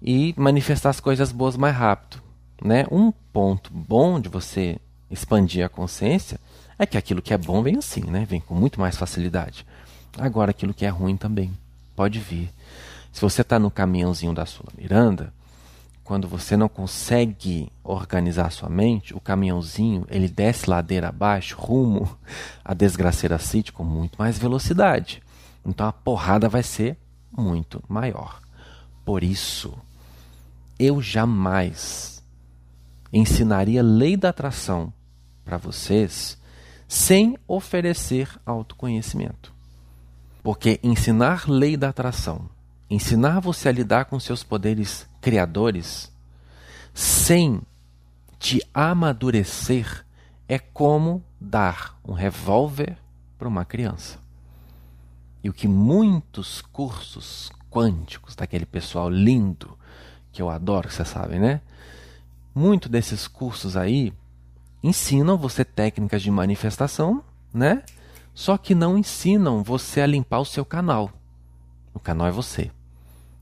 e 0.00 0.34
manifestar 0.38 0.88
as 0.88 1.00
coisas 1.00 1.30
boas 1.30 1.58
mais 1.58 1.76
rápido, 1.76 2.22
né? 2.64 2.86
Um 2.90 3.12
ponto 3.12 3.70
bom 3.70 4.18
de 4.18 4.30
você 4.30 4.80
expandir 5.10 5.62
a 5.62 5.68
consciência 5.68 6.40
é 6.78 6.86
que 6.86 6.96
aquilo 6.96 7.20
que 7.20 7.34
é 7.34 7.38
bom 7.38 7.62
vem 7.62 7.76
assim, 7.76 8.04
né? 8.04 8.24
Vem 8.24 8.40
com 8.40 8.54
muito 8.54 8.80
mais 8.80 8.96
facilidade. 8.96 9.66
Agora, 10.16 10.52
aquilo 10.52 10.72
que 10.72 10.86
é 10.86 10.88
ruim 10.88 11.18
também 11.18 11.52
pode 11.94 12.18
vir. 12.18 12.50
Se 13.18 13.22
você 13.22 13.42
está 13.42 13.58
no 13.58 13.68
caminhãozinho 13.68 14.32
da 14.32 14.46
Sula 14.46 14.70
Miranda, 14.78 15.34
quando 16.04 16.28
você 16.28 16.56
não 16.56 16.68
consegue 16.68 17.68
organizar 17.82 18.52
sua 18.52 18.68
mente, 18.68 19.12
o 19.12 19.18
caminhãozinho 19.18 20.06
ele 20.08 20.28
desce 20.28 20.70
ladeira 20.70 21.08
abaixo, 21.08 21.56
rumo 21.58 22.08
à 22.64 22.72
desgraceira 22.74 23.36
City 23.36 23.72
com 23.72 23.82
muito 23.82 24.16
mais 24.20 24.38
velocidade. 24.38 25.20
Então 25.66 25.88
a 25.88 25.92
porrada 25.92 26.48
vai 26.48 26.62
ser 26.62 26.96
muito 27.36 27.82
maior. 27.88 28.40
Por 29.04 29.24
isso, 29.24 29.76
eu 30.78 31.02
jamais 31.02 32.22
ensinaria 33.12 33.82
lei 33.82 34.16
da 34.16 34.28
atração 34.28 34.92
para 35.44 35.56
vocês 35.56 36.38
sem 36.86 37.36
oferecer 37.48 38.30
autoconhecimento. 38.46 39.52
Porque 40.40 40.78
ensinar 40.84 41.50
lei 41.50 41.76
da 41.76 41.88
atração 41.88 42.48
ensinar 42.90 43.40
você 43.40 43.68
a 43.68 43.72
lidar 43.72 44.06
com 44.06 44.18
seus 44.18 44.42
poderes 44.42 45.08
criadores 45.20 46.12
sem 46.94 47.60
te 48.38 48.62
amadurecer 48.72 50.04
é 50.48 50.58
como 50.58 51.22
dar 51.40 51.98
um 52.04 52.12
revólver 52.12 52.96
para 53.38 53.48
uma 53.48 53.64
criança. 53.64 54.18
E 55.44 55.50
o 55.50 55.52
que 55.52 55.68
muitos 55.68 56.62
cursos 56.72 57.50
quânticos 57.70 58.34
daquele 58.34 58.66
pessoal 58.66 59.10
lindo 59.10 59.78
que 60.32 60.40
eu 60.40 60.48
adoro, 60.48 60.90
você 60.90 61.04
sabe, 61.04 61.38
né? 61.38 61.60
Muito 62.54 62.88
desses 62.88 63.28
cursos 63.28 63.76
aí 63.76 64.12
ensinam 64.82 65.36
você 65.36 65.64
técnicas 65.64 66.22
de 66.22 66.30
manifestação, 66.30 67.22
né? 67.52 67.82
Só 68.34 68.56
que 68.56 68.74
não 68.74 68.96
ensinam 68.96 69.62
você 69.62 70.00
a 70.00 70.06
limpar 70.06 70.40
o 70.40 70.44
seu 70.44 70.64
canal. 70.64 71.10
O 71.92 72.00
canal 72.00 72.26
é 72.26 72.30
você. 72.30 72.70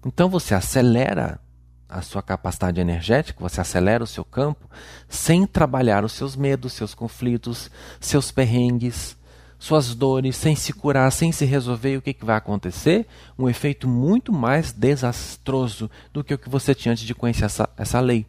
Então 0.07 0.29
você 0.29 0.55
acelera 0.55 1.41
a 1.89 2.01
sua 2.01 2.23
capacidade 2.23 2.81
energética, 2.81 3.41
você 3.41 3.61
acelera 3.61 4.05
o 4.05 4.07
seu 4.07 4.25
campo 4.25 4.71
sem 5.09 5.45
trabalhar 5.45 6.05
os 6.05 6.13
seus 6.13 6.37
medos, 6.37 6.75
seus 6.75 6.95
conflitos, 6.95 7.69
seus 8.01 8.31
perrengues, 8.31 9.17
suas 9.59 9.97
dores, 9.97 10.37
sem 10.37 10.55
se 10.55 10.73
curar, 10.73 11.11
sem 11.11 11.33
se 11.33 11.45
resolver. 11.45 11.95
E 11.95 11.97
o 11.97 12.03
que, 12.03 12.15
que 12.15 12.25
vai 12.25 12.37
acontecer? 12.37 13.05
Um 13.37 13.49
efeito 13.49 13.89
muito 13.89 14.33
mais 14.33 14.71
desastroso 14.71 15.91
do 16.13 16.23
que 16.23 16.35
o 16.35 16.39
que 16.39 16.49
você 16.49 16.73
tinha 16.73 16.93
antes 16.93 17.03
de 17.03 17.15
conhecer 17.15 17.47
essa, 17.47 17.69
essa 17.77 17.99
lei. 17.99 18.25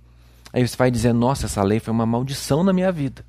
Aí 0.52 0.68
você 0.68 0.76
vai 0.76 0.90
dizer: 0.90 1.14
Nossa, 1.14 1.46
essa 1.46 1.62
lei 1.62 1.80
foi 1.80 1.94
uma 1.94 2.08
maldição 2.08 2.64
na 2.64 2.74
minha 2.74 2.92
vida. 2.92 3.24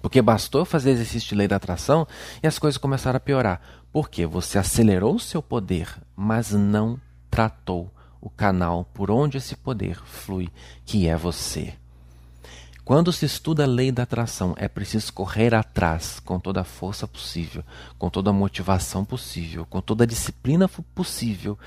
Porque 0.00 0.22
bastou 0.22 0.64
fazer 0.64 0.92
exercício 0.92 1.28
de 1.28 1.34
lei 1.34 1.46
da 1.46 1.56
atração 1.56 2.08
e 2.42 2.46
as 2.46 2.58
coisas 2.58 2.78
começaram 2.78 3.18
a 3.18 3.20
piorar. 3.20 3.60
Porque 3.92 4.24
você 4.24 4.58
acelerou 4.58 5.16
o 5.16 5.20
seu 5.20 5.42
poder, 5.42 5.94
mas 6.16 6.52
não 6.52 6.98
tratou 7.32 7.90
o 8.20 8.28
canal 8.28 8.84
por 8.92 9.10
onde 9.10 9.38
esse 9.38 9.56
poder 9.56 9.96
flui, 10.04 10.50
que 10.84 11.08
é 11.08 11.16
você. 11.16 11.72
Quando 12.84 13.10
se 13.10 13.24
estuda 13.24 13.64
a 13.64 13.66
lei 13.66 13.90
da 13.90 14.02
atração, 14.02 14.54
é 14.58 14.68
preciso 14.68 15.14
correr 15.14 15.54
atrás 15.54 16.20
com 16.20 16.38
toda 16.38 16.60
a 16.60 16.64
força 16.64 17.08
possível, 17.08 17.64
com 17.98 18.10
toda 18.10 18.28
a 18.28 18.34
motivação 18.34 19.02
possível, 19.02 19.64
com 19.64 19.80
toda 19.80 20.04
a 20.04 20.06
disciplina 20.06 20.68
possível 20.94 21.58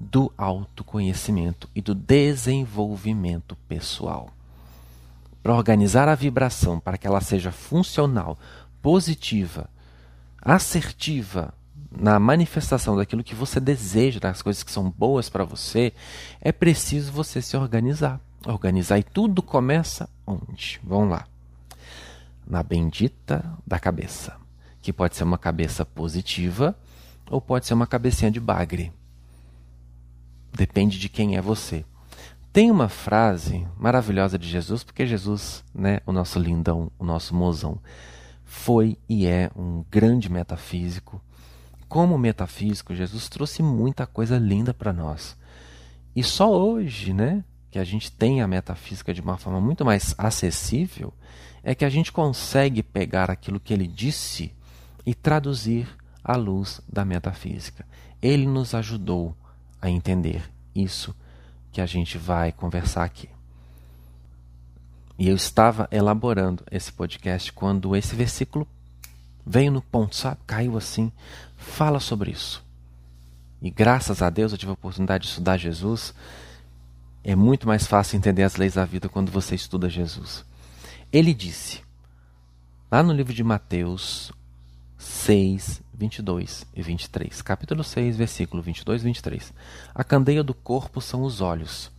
do 0.00 0.32
autoconhecimento 0.36 1.70
e 1.72 1.80
do 1.80 1.94
desenvolvimento 1.94 3.56
pessoal. 3.68 4.28
Para 5.40 5.54
organizar 5.54 6.08
a 6.08 6.16
vibração 6.16 6.80
para 6.80 6.98
que 6.98 7.06
ela 7.06 7.20
seja 7.20 7.52
funcional, 7.52 8.36
positiva, 8.80 9.70
assertiva, 10.40 11.54
na 11.96 12.18
manifestação 12.18 12.96
daquilo 12.96 13.24
que 13.24 13.34
você 13.34 13.60
deseja, 13.60 14.18
das 14.18 14.42
coisas 14.42 14.62
que 14.62 14.70
são 14.70 14.90
boas 14.90 15.28
para 15.28 15.44
você, 15.44 15.92
é 16.40 16.52
preciso 16.52 17.12
você 17.12 17.42
se 17.42 17.56
organizar. 17.56 18.20
Organizar 18.46 18.98
e 18.98 19.02
tudo 19.02 19.42
começa 19.42 20.08
onde? 20.26 20.80
Vamos 20.82 21.10
lá. 21.10 21.26
Na 22.46 22.62
bendita 22.62 23.44
da 23.66 23.78
cabeça, 23.78 24.36
que 24.80 24.92
pode 24.92 25.16
ser 25.16 25.24
uma 25.24 25.38
cabeça 25.38 25.84
positiva 25.84 26.76
ou 27.30 27.40
pode 27.40 27.66
ser 27.66 27.74
uma 27.74 27.86
cabecinha 27.86 28.30
de 28.30 28.40
bagre. 28.40 28.92
Depende 30.52 30.98
de 30.98 31.08
quem 31.08 31.36
é 31.36 31.40
você. 31.40 31.84
Tem 32.52 32.70
uma 32.70 32.88
frase 32.88 33.66
maravilhosa 33.78 34.38
de 34.38 34.46
Jesus, 34.46 34.84
porque 34.84 35.06
Jesus, 35.06 35.64
né, 35.74 36.00
o 36.04 36.12
nosso 36.12 36.38
lindão, 36.38 36.90
o 36.98 37.04
nosso 37.04 37.34
mozão, 37.34 37.78
foi 38.44 38.98
e 39.08 39.26
é 39.26 39.50
um 39.56 39.82
grande 39.90 40.30
metafísico, 40.30 41.22
como 41.92 42.16
metafísico, 42.16 42.94
Jesus 42.94 43.28
trouxe 43.28 43.62
muita 43.62 44.06
coisa 44.06 44.38
linda 44.38 44.72
para 44.72 44.94
nós. 44.94 45.36
E 46.16 46.24
só 46.24 46.50
hoje, 46.50 47.12
né, 47.12 47.44
que 47.70 47.78
a 47.78 47.84
gente 47.84 48.10
tem 48.10 48.40
a 48.40 48.48
metafísica 48.48 49.12
de 49.12 49.20
uma 49.20 49.36
forma 49.36 49.60
muito 49.60 49.84
mais 49.84 50.14
acessível, 50.16 51.12
é 51.62 51.74
que 51.74 51.84
a 51.84 51.90
gente 51.90 52.10
consegue 52.10 52.82
pegar 52.82 53.30
aquilo 53.30 53.60
que 53.60 53.74
ele 53.74 53.86
disse 53.86 54.54
e 55.04 55.14
traduzir 55.14 55.86
à 56.24 56.34
luz 56.34 56.80
da 56.90 57.04
metafísica. 57.04 57.84
Ele 58.22 58.46
nos 58.46 58.74
ajudou 58.74 59.36
a 59.78 59.90
entender 59.90 60.50
isso 60.74 61.14
que 61.70 61.80
a 61.82 61.84
gente 61.84 62.16
vai 62.16 62.52
conversar 62.52 63.04
aqui. 63.04 63.28
E 65.18 65.28
eu 65.28 65.36
estava 65.36 65.86
elaborando 65.92 66.64
esse 66.70 66.90
podcast 66.90 67.52
quando 67.52 67.94
esse 67.94 68.16
versículo 68.16 68.66
veio 69.44 69.70
no 69.72 69.82
ponto, 69.82 70.16
sabe? 70.16 70.38
Caiu 70.46 70.76
assim. 70.76 71.10
Fala 71.56 72.00
sobre 72.00 72.30
isso. 72.30 72.64
E 73.60 73.70
graças 73.70 74.22
a 74.22 74.30
Deus 74.30 74.52
eu 74.52 74.58
tive 74.58 74.70
a 74.70 74.74
oportunidade 74.74 75.24
de 75.24 75.30
estudar 75.30 75.56
Jesus. 75.56 76.14
É 77.22 77.36
muito 77.36 77.66
mais 77.66 77.86
fácil 77.86 78.16
entender 78.16 78.42
as 78.42 78.56
leis 78.56 78.74
da 78.74 78.84
vida 78.84 79.08
quando 79.08 79.30
você 79.30 79.54
estuda 79.54 79.88
Jesus. 79.88 80.44
Ele 81.12 81.32
disse, 81.32 81.80
lá 82.90 83.02
no 83.02 83.12
livro 83.12 83.32
de 83.32 83.44
Mateus 83.44 84.32
6, 84.98 85.82
22 85.94 86.66
e 86.74 86.82
23, 86.82 87.42
capítulo 87.42 87.84
6, 87.84 88.16
versículo 88.16 88.62
22 88.62 89.02
e 89.02 89.04
23: 89.04 89.52
A 89.94 90.02
candeia 90.02 90.42
do 90.42 90.54
corpo 90.54 91.00
são 91.00 91.22
os 91.22 91.40
olhos, 91.40 91.92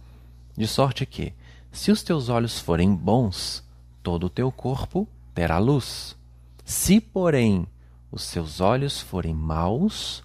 de 0.58 0.68
sorte 0.68 1.06
que, 1.06 1.34
se 1.72 1.92
os 1.92 2.04
teus 2.04 2.28
olhos 2.28 2.60
forem 2.60 2.94
bons, 2.94 3.64
todo 4.02 4.26
o 4.26 4.30
teu 4.30 4.52
corpo 4.52 5.08
terá 5.34 5.58
luz. 5.58 6.16
Se, 6.64 7.00
porém, 7.02 7.68
os 8.12 8.24
seus 8.24 8.62
olhos 8.62 9.02
forem 9.02 9.34
maus, 9.34 10.24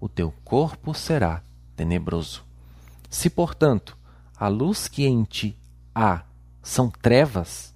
o 0.00 0.08
teu 0.08 0.32
corpo 0.44 0.94
será 0.94 1.42
tenebroso. 1.74 2.44
Se, 3.08 3.30
portanto, 3.30 3.96
a 4.36 4.48
luz 4.48 4.88
que 4.88 5.06
em 5.06 5.22
ti 5.24 5.56
há 5.94 6.22
são 6.62 6.90
trevas, 6.90 7.74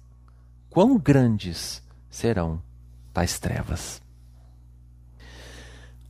quão 0.69 0.97
grandes 0.97 1.81
serão 2.09 2.61
tais 3.13 3.39
trevas? 3.39 4.01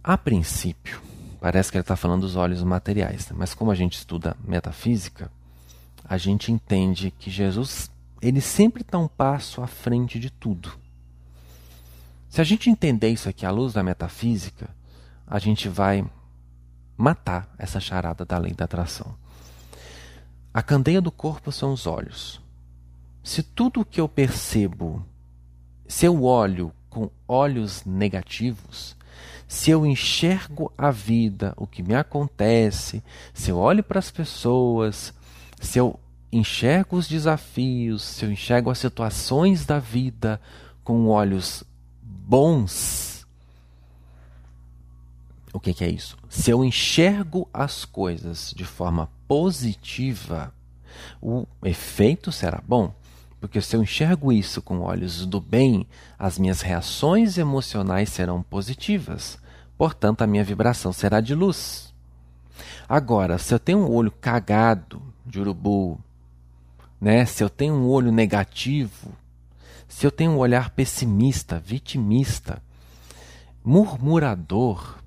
A 0.03 0.17
princípio, 0.17 0.99
parece 1.39 1.71
que 1.71 1.77
ele 1.77 1.83
está 1.83 1.95
falando 1.95 2.21
dos 2.21 2.35
olhos 2.35 2.63
materiais, 2.63 3.29
né? 3.29 3.35
mas 3.37 3.53
como 3.53 3.69
a 3.69 3.75
gente 3.75 3.97
estuda 3.97 4.35
metafísica, 4.43 5.31
a 6.03 6.17
gente 6.17 6.51
entende 6.51 7.11
que 7.11 7.29
Jesus 7.29 7.91
ele 8.21 8.41
sempre 8.41 8.81
está 8.81 8.97
um 8.97 9.07
passo 9.07 9.61
à 9.61 9.67
frente 9.67 10.19
de 10.19 10.29
tudo. 10.29 10.80
Se 12.31 12.39
a 12.39 12.45
gente 12.45 12.69
entender 12.69 13.09
isso 13.09 13.27
aqui 13.27 13.45
à 13.45 13.51
luz 13.51 13.73
da 13.73 13.83
metafísica, 13.83 14.69
a 15.27 15.37
gente 15.37 15.67
vai 15.67 16.09
matar 16.95 17.53
essa 17.57 17.77
charada 17.77 18.23
da 18.23 18.37
lei 18.37 18.53
da 18.53 18.63
atração. 18.63 19.13
A 20.53 20.63
candeia 20.63 21.01
do 21.01 21.11
corpo 21.11 21.51
são 21.51 21.73
os 21.73 21.85
olhos. 21.85 22.39
Se 23.21 23.43
tudo 23.43 23.81
o 23.81 23.85
que 23.85 23.99
eu 23.99 24.07
percebo, 24.07 25.05
se 25.85 26.05
eu 26.05 26.23
olho 26.23 26.71
com 26.89 27.11
olhos 27.27 27.83
negativos, 27.83 28.95
se 29.45 29.69
eu 29.69 29.85
enxergo 29.85 30.71
a 30.77 30.89
vida, 30.89 31.53
o 31.57 31.67
que 31.67 31.83
me 31.83 31.95
acontece, 31.95 33.03
se 33.33 33.51
eu 33.51 33.57
olho 33.57 33.83
para 33.83 33.99
as 33.99 34.09
pessoas, 34.09 35.13
se 35.59 35.77
eu 35.77 35.99
enxergo 36.31 36.95
os 36.95 37.09
desafios, 37.09 38.01
se 38.01 38.23
eu 38.23 38.31
enxergo 38.31 38.69
as 38.69 38.77
situações 38.77 39.65
da 39.65 39.79
vida 39.79 40.39
com 40.81 41.09
olhos 41.09 41.65
bons. 42.31 43.27
O 45.51 45.59
que, 45.59 45.73
que 45.73 45.83
é 45.83 45.89
isso? 45.89 46.17
Se 46.29 46.49
eu 46.49 46.63
enxergo 46.63 47.49
as 47.53 47.83
coisas 47.83 48.53
de 48.55 48.63
forma 48.63 49.09
positiva, 49.27 50.53
o 51.21 51.45
efeito 51.61 52.31
será 52.31 52.63
bom. 52.65 52.93
Porque 53.41 53.59
se 53.59 53.75
eu 53.75 53.83
enxergo 53.83 54.31
isso 54.31 54.61
com 54.61 54.79
olhos 54.79 55.25
do 55.25 55.41
bem, 55.41 55.85
as 56.17 56.39
minhas 56.39 56.61
reações 56.61 57.37
emocionais 57.37 58.07
serão 58.07 58.41
positivas. 58.41 59.37
Portanto, 59.77 60.21
a 60.21 60.27
minha 60.27 60.43
vibração 60.45 60.93
será 60.93 61.19
de 61.19 61.35
luz. 61.35 61.93
Agora, 62.87 63.37
se 63.39 63.53
eu 63.53 63.59
tenho 63.59 63.79
um 63.79 63.91
olho 63.91 64.11
cagado 64.11 65.01
de 65.25 65.37
urubu, 65.37 65.99
né? 66.99 67.25
se 67.25 67.43
eu 67.43 67.49
tenho 67.49 67.73
um 67.73 67.89
olho 67.89 68.09
negativo, 68.09 69.11
se 69.91 70.07
eu 70.07 70.11
tenho 70.11 70.31
um 70.31 70.37
olhar 70.37 70.69
pessimista, 70.69 71.59
vitimista, 71.59 72.63
murmurador, 73.61 74.97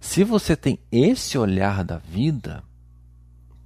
Se 0.00 0.22
você 0.22 0.54
tem 0.54 0.78
esse 0.92 1.38
olhar 1.38 1.82
da 1.82 1.96
vida, 1.96 2.62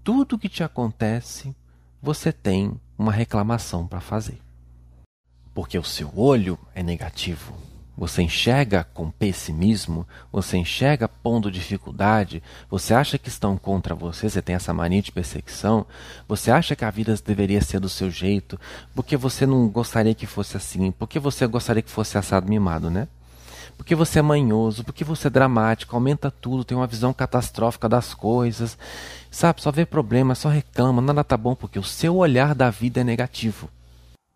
tudo 0.04 0.38
que 0.38 0.48
te 0.48 0.62
acontece, 0.62 1.56
você 2.00 2.30
tem 2.30 2.78
uma 2.96 3.10
reclamação 3.10 3.88
para 3.88 4.00
fazer. 4.00 4.38
Porque 5.52 5.76
o 5.76 5.82
seu 5.82 6.16
olho 6.16 6.56
é 6.74 6.82
negativo. 6.82 7.52
Você 7.98 8.22
enxerga 8.22 8.84
com 8.94 9.10
pessimismo, 9.10 10.06
você 10.30 10.56
enxerga 10.56 11.08
pondo 11.08 11.50
dificuldade, 11.50 12.40
você 12.70 12.94
acha 12.94 13.18
que 13.18 13.28
estão 13.28 13.58
contra 13.58 13.92
você, 13.92 14.30
você 14.30 14.40
tem 14.40 14.54
essa 14.54 14.72
mania 14.72 15.02
de 15.02 15.10
perseguição, 15.10 15.84
você 16.28 16.52
acha 16.52 16.76
que 16.76 16.84
a 16.84 16.90
vida 16.92 17.12
deveria 17.26 17.60
ser 17.60 17.80
do 17.80 17.88
seu 17.88 18.08
jeito, 18.08 18.58
porque 18.94 19.16
você 19.16 19.44
não 19.44 19.68
gostaria 19.68 20.14
que 20.14 20.26
fosse 20.26 20.56
assim, 20.56 20.92
porque 20.92 21.18
você 21.18 21.44
gostaria 21.48 21.82
que 21.82 21.90
fosse 21.90 22.16
assado 22.16 22.48
mimado, 22.48 22.88
né? 22.88 23.08
Porque 23.76 23.96
você 23.96 24.20
é 24.20 24.22
manhoso, 24.22 24.84
porque 24.84 25.02
você 25.02 25.26
é 25.26 25.30
dramático, 25.30 25.96
aumenta 25.96 26.30
tudo, 26.30 26.64
tem 26.64 26.76
uma 26.76 26.86
visão 26.86 27.12
catastrófica 27.12 27.88
das 27.88 28.14
coisas, 28.14 28.78
sabe? 29.28 29.60
Só 29.60 29.72
vê 29.72 29.84
problema, 29.84 30.36
só 30.36 30.48
reclama, 30.48 31.02
nada 31.02 31.24
tá 31.24 31.36
bom, 31.36 31.56
porque 31.56 31.80
o 31.80 31.84
seu 31.84 32.16
olhar 32.16 32.54
da 32.54 32.70
vida 32.70 33.00
é 33.00 33.04
negativo. 33.04 33.68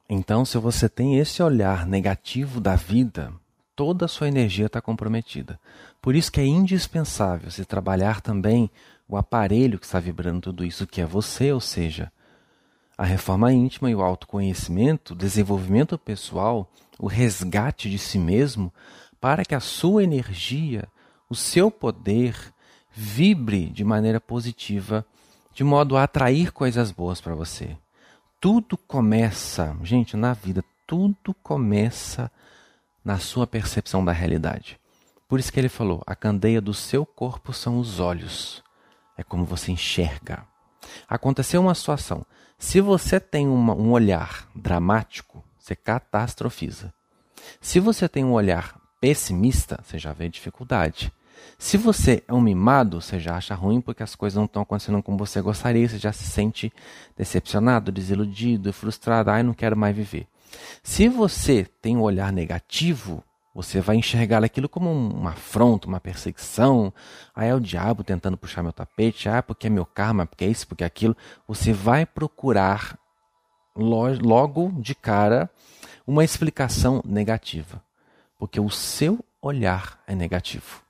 Então, 0.08 0.44
se 0.44 0.58
você 0.58 0.88
tem 0.88 1.18
esse 1.18 1.40
olhar 1.42 1.86
negativo 1.86 2.60
da 2.60 2.74
vida, 2.74 3.32
toda 3.74 4.04
a 4.04 4.08
sua 4.08 4.28
energia 4.28 4.66
está 4.66 4.80
comprometida. 4.80 5.58
Por 6.00 6.14
isso 6.14 6.30
que 6.30 6.40
é 6.40 6.46
indispensável 6.46 7.50
se 7.50 7.64
trabalhar 7.64 8.20
também 8.20 8.70
o 9.08 9.16
aparelho 9.16 9.78
que 9.78 9.86
está 9.86 10.00
vibrando 10.00 10.40
tudo 10.40 10.64
isso, 10.64 10.86
que 10.86 11.00
é 11.00 11.06
você, 11.06 11.52
ou 11.52 11.60
seja, 11.60 12.10
a 12.96 13.04
reforma 13.04 13.52
íntima 13.52 13.90
e 13.90 13.94
o 13.94 14.02
autoconhecimento, 14.02 15.12
o 15.12 15.16
desenvolvimento 15.16 15.98
pessoal, 15.98 16.70
o 16.98 17.06
resgate 17.06 17.90
de 17.90 17.98
si 17.98 18.18
mesmo, 18.18 18.72
para 19.20 19.44
que 19.44 19.54
a 19.54 19.60
sua 19.60 20.04
energia, 20.04 20.88
o 21.28 21.34
seu 21.34 21.70
poder, 21.70 22.36
vibre 22.92 23.66
de 23.66 23.84
maneira 23.84 24.20
positiva, 24.20 25.04
de 25.54 25.64
modo 25.64 25.96
a 25.96 26.04
atrair 26.04 26.52
coisas 26.52 26.90
boas 26.90 27.20
para 27.20 27.34
você. 27.34 27.76
Tudo 28.40 28.76
começa, 28.76 29.76
gente, 29.82 30.16
na 30.16 30.32
vida, 30.32 30.64
tudo 30.86 31.34
começa 31.42 32.30
na 33.04 33.18
sua 33.18 33.46
percepção 33.46 34.04
da 34.04 34.12
realidade. 34.12 34.78
Por 35.28 35.40
isso 35.40 35.52
que 35.52 35.58
ele 35.58 35.68
falou: 35.68 36.02
a 36.06 36.14
candeia 36.14 36.60
do 36.60 36.74
seu 36.74 37.06
corpo 37.06 37.52
são 37.52 37.78
os 37.78 38.00
olhos. 38.00 38.62
É 39.16 39.22
como 39.22 39.44
você 39.44 39.72
enxerga. 39.72 40.46
Aconteceu 41.08 41.60
uma 41.60 41.74
situação. 41.74 42.24
Se 42.58 42.80
você 42.80 43.18
tem 43.18 43.48
uma, 43.48 43.74
um 43.74 43.92
olhar 43.92 44.48
dramático, 44.54 45.42
você 45.58 45.74
catastrofiza. 45.74 46.92
Se 47.60 47.80
você 47.80 48.08
tem 48.08 48.24
um 48.24 48.32
olhar 48.32 48.80
pessimista, 49.00 49.80
você 49.82 49.98
já 49.98 50.12
vê 50.12 50.28
dificuldade. 50.28 51.12
Se 51.58 51.76
você 51.76 52.22
é 52.26 52.32
um 52.32 52.40
mimado, 52.40 53.00
você 53.00 53.18
já 53.18 53.36
acha 53.36 53.54
ruim 53.54 53.80
porque 53.80 54.02
as 54.02 54.14
coisas 54.14 54.36
não 54.36 54.44
estão 54.44 54.62
acontecendo 54.62 55.02
como 55.02 55.18
você 55.18 55.40
gostaria, 55.40 55.88
você 55.88 55.98
já 55.98 56.12
se 56.12 56.24
sente 56.24 56.72
decepcionado, 57.16 57.90
desiludido, 57.90 58.72
frustrado, 58.72 59.30
ai, 59.30 59.42
não 59.42 59.54
quero 59.54 59.76
mais 59.76 59.94
viver. 59.96 60.26
Se 60.82 61.08
você 61.08 61.64
tem 61.80 61.96
um 61.96 62.02
olhar 62.02 62.32
negativo, 62.32 63.22
você 63.54 63.80
vai 63.80 63.96
enxergar 63.96 64.42
aquilo 64.42 64.68
como 64.68 64.90
uma 64.90 65.30
afronta, 65.30 65.86
uma 65.86 66.00
perseguição. 66.00 66.92
Ah, 67.34 67.44
é 67.44 67.54
o 67.54 67.60
diabo 67.60 68.02
tentando 68.02 68.36
puxar 68.36 68.62
meu 68.62 68.72
tapete. 68.72 69.28
Ah, 69.28 69.42
porque 69.42 69.66
é 69.66 69.70
meu 69.70 69.84
karma, 69.84 70.26
porque 70.26 70.44
é 70.44 70.48
isso, 70.48 70.66
porque 70.66 70.84
é 70.84 70.86
aquilo. 70.86 71.16
Você 71.46 71.72
vai 71.72 72.06
procurar 72.06 72.98
logo 73.76 74.72
de 74.78 74.94
cara 74.94 75.50
uma 76.06 76.24
explicação 76.24 77.02
negativa. 77.04 77.82
Porque 78.38 78.58
o 78.58 78.70
seu 78.70 79.22
olhar 79.40 80.00
é 80.06 80.14
negativo. 80.14 80.82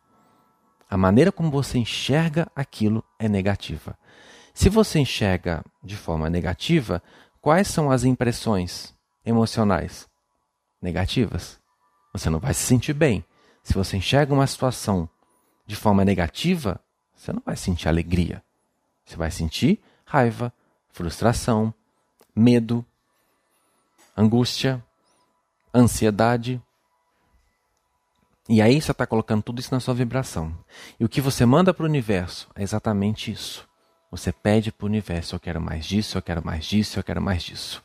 A 0.89 0.97
maneira 0.97 1.33
como 1.33 1.51
você 1.51 1.79
enxerga 1.79 2.47
aquilo 2.55 3.03
é 3.19 3.29
negativa. 3.29 3.99
Se 4.55 4.69
você 4.69 5.01
enxerga 5.01 5.65
de 5.83 5.97
forma 5.97 6.31
negativa, 6.31 7.03
quais 7.41 7.67
são 7.67 7.91
as 7.91 8.05
impressões 8.05 8.95
emocionais 9.25 10.09
negativas. 10.81 11.61
Você 12.13 12.29
não 12.29 12.39
vai 12.39 12.53
se 12.53 12.67
sentir 12.67 12.93
bem. 12.93 13.25
Se 13.63 13.75
você 13.75 13.97
enxerga 13.97 14.35
uma 14.35 14.47
situação 14.47 15.09
de 15.67 15.77
forma 15.77 16.05
negativa, 16.05 16.81
você 17.15 17.33
não 17.33 17.43
vai 17.45 17.57
sentir 17.57 17.89
alegria. 17.89 18.43
Você 19.05 19.17
vai 19.17 19.31
sentir 19.31 19.81
raiva, 20.05 20.53
frustração, 20.91 21.73
medo, 22.35 22.85
angústia, 24.17 24.85
ansiedade. 25.75 26.61
E 28.49 28.61
aí 28.61 28.81
você 28.81 28.91
está 28.91 29.07
colocando 29.07 29.43
tudo 29.43 29.61
isso 29.61 29.73
na 29.73 29.81
sua 29.81 29.95
vibração. 29.95 30.55
E 30.99 31.05
o 31.05 31.09
que 31.09 31.21
você 31.21 31.47
manda 31.47 31.73
para 31.73 31.85
o 31.85 31.89
universo 31.89 32.49
é 32.55 32.63
exatamente 32.63 33.31
isso. 33.31 33.67
Você 34.11 34.31
pede 34.31 34.71
para 34.71 34.85
o 34.85 34.89
universo: 34.89 35.35
eu 35.35 35.41
quero 35.41 35.61
mais 35.61 35.87
disso, 35.87 36.19
eu 36.19 36.23
quero 36.23 36.45
mais 36.45 36.67
disso, 36.67 36.99
eu 36.99 37.05
quero 37.05 37.23
mais 37.23 37.43
disso. 37.43 37.83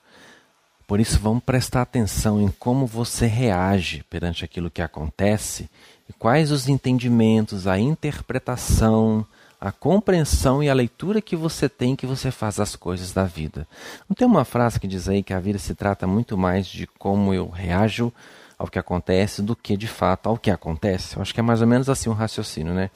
Por 0.88 1.02
isso, 1.02 1.20
vamos 1.20 1.44
prestar 1.44 1.82
atenção 1.82 2.42
em 2.42 2.48
como 2.48 2.88
você 2.88 3.28
reage 3.28 4.06
perante 4.10 4.46
aquilo 4.46 4.72
que 4.72 4.82
acontece 4.82 5.70
e 6.10 6.14
quais 6.14 6.50
os 6.50 6.70
entendimentos, 6.70 7.68
a 7.68 7.78
interpretação, 7.78 9.26
a 9.60 9.70
compreensão 9.70 10.64
e 10.64 10.70
a 10.70 10.74
leitura 10.74 11.22
que 11.22 11.36
você 11.36 11.68
tem 11.68 11.94
que 11.94 12.06
você 12.06 12.32
faz 12.32 12.58
as 12.58 12.74
coisas 12.74 13.12
da 13.12 13.26
vida. 13.26 13.68
Não 14.08 14.16
tem 14.16 14.26
uma 14.26 14.46
frase 14.46 14.80
que 14.80 14.88
diz 14.88 15.10
aí 15.10 15.22
que 15.22 15.34
a 15.34 15.40
vida 15.42 15.60
se 15.60 15.76
trata 15.76 16.08
muito 16.08 16.38
mais 16.38 16.66
de 16.66 16.88
como 16.88 17.34
eu 17.34 17.50
reajo 17.50 18.14
ao 18.58 18.68
que 18.68 18.80
acontece 18.80 19.42
do 19.42 19.58
que 19.58 19.76
de 19.76 19.88
fato 19.88 20.30
ao 20.30 20.38
que 20.38 20.50
acontece? 20.50 21.18
Eu 21.18 21.22
acho 21.22 21.34
que 21.34 21.40
é 21.42 21.44
mais 21.44 21.62
ou 21.62 21.68
menos 21.68 21.90
assim 21.90 22.08
o 22.10 22.14
um 22.14 22.16
raciocínio, 22.16 22.74
né? 22.74 22.90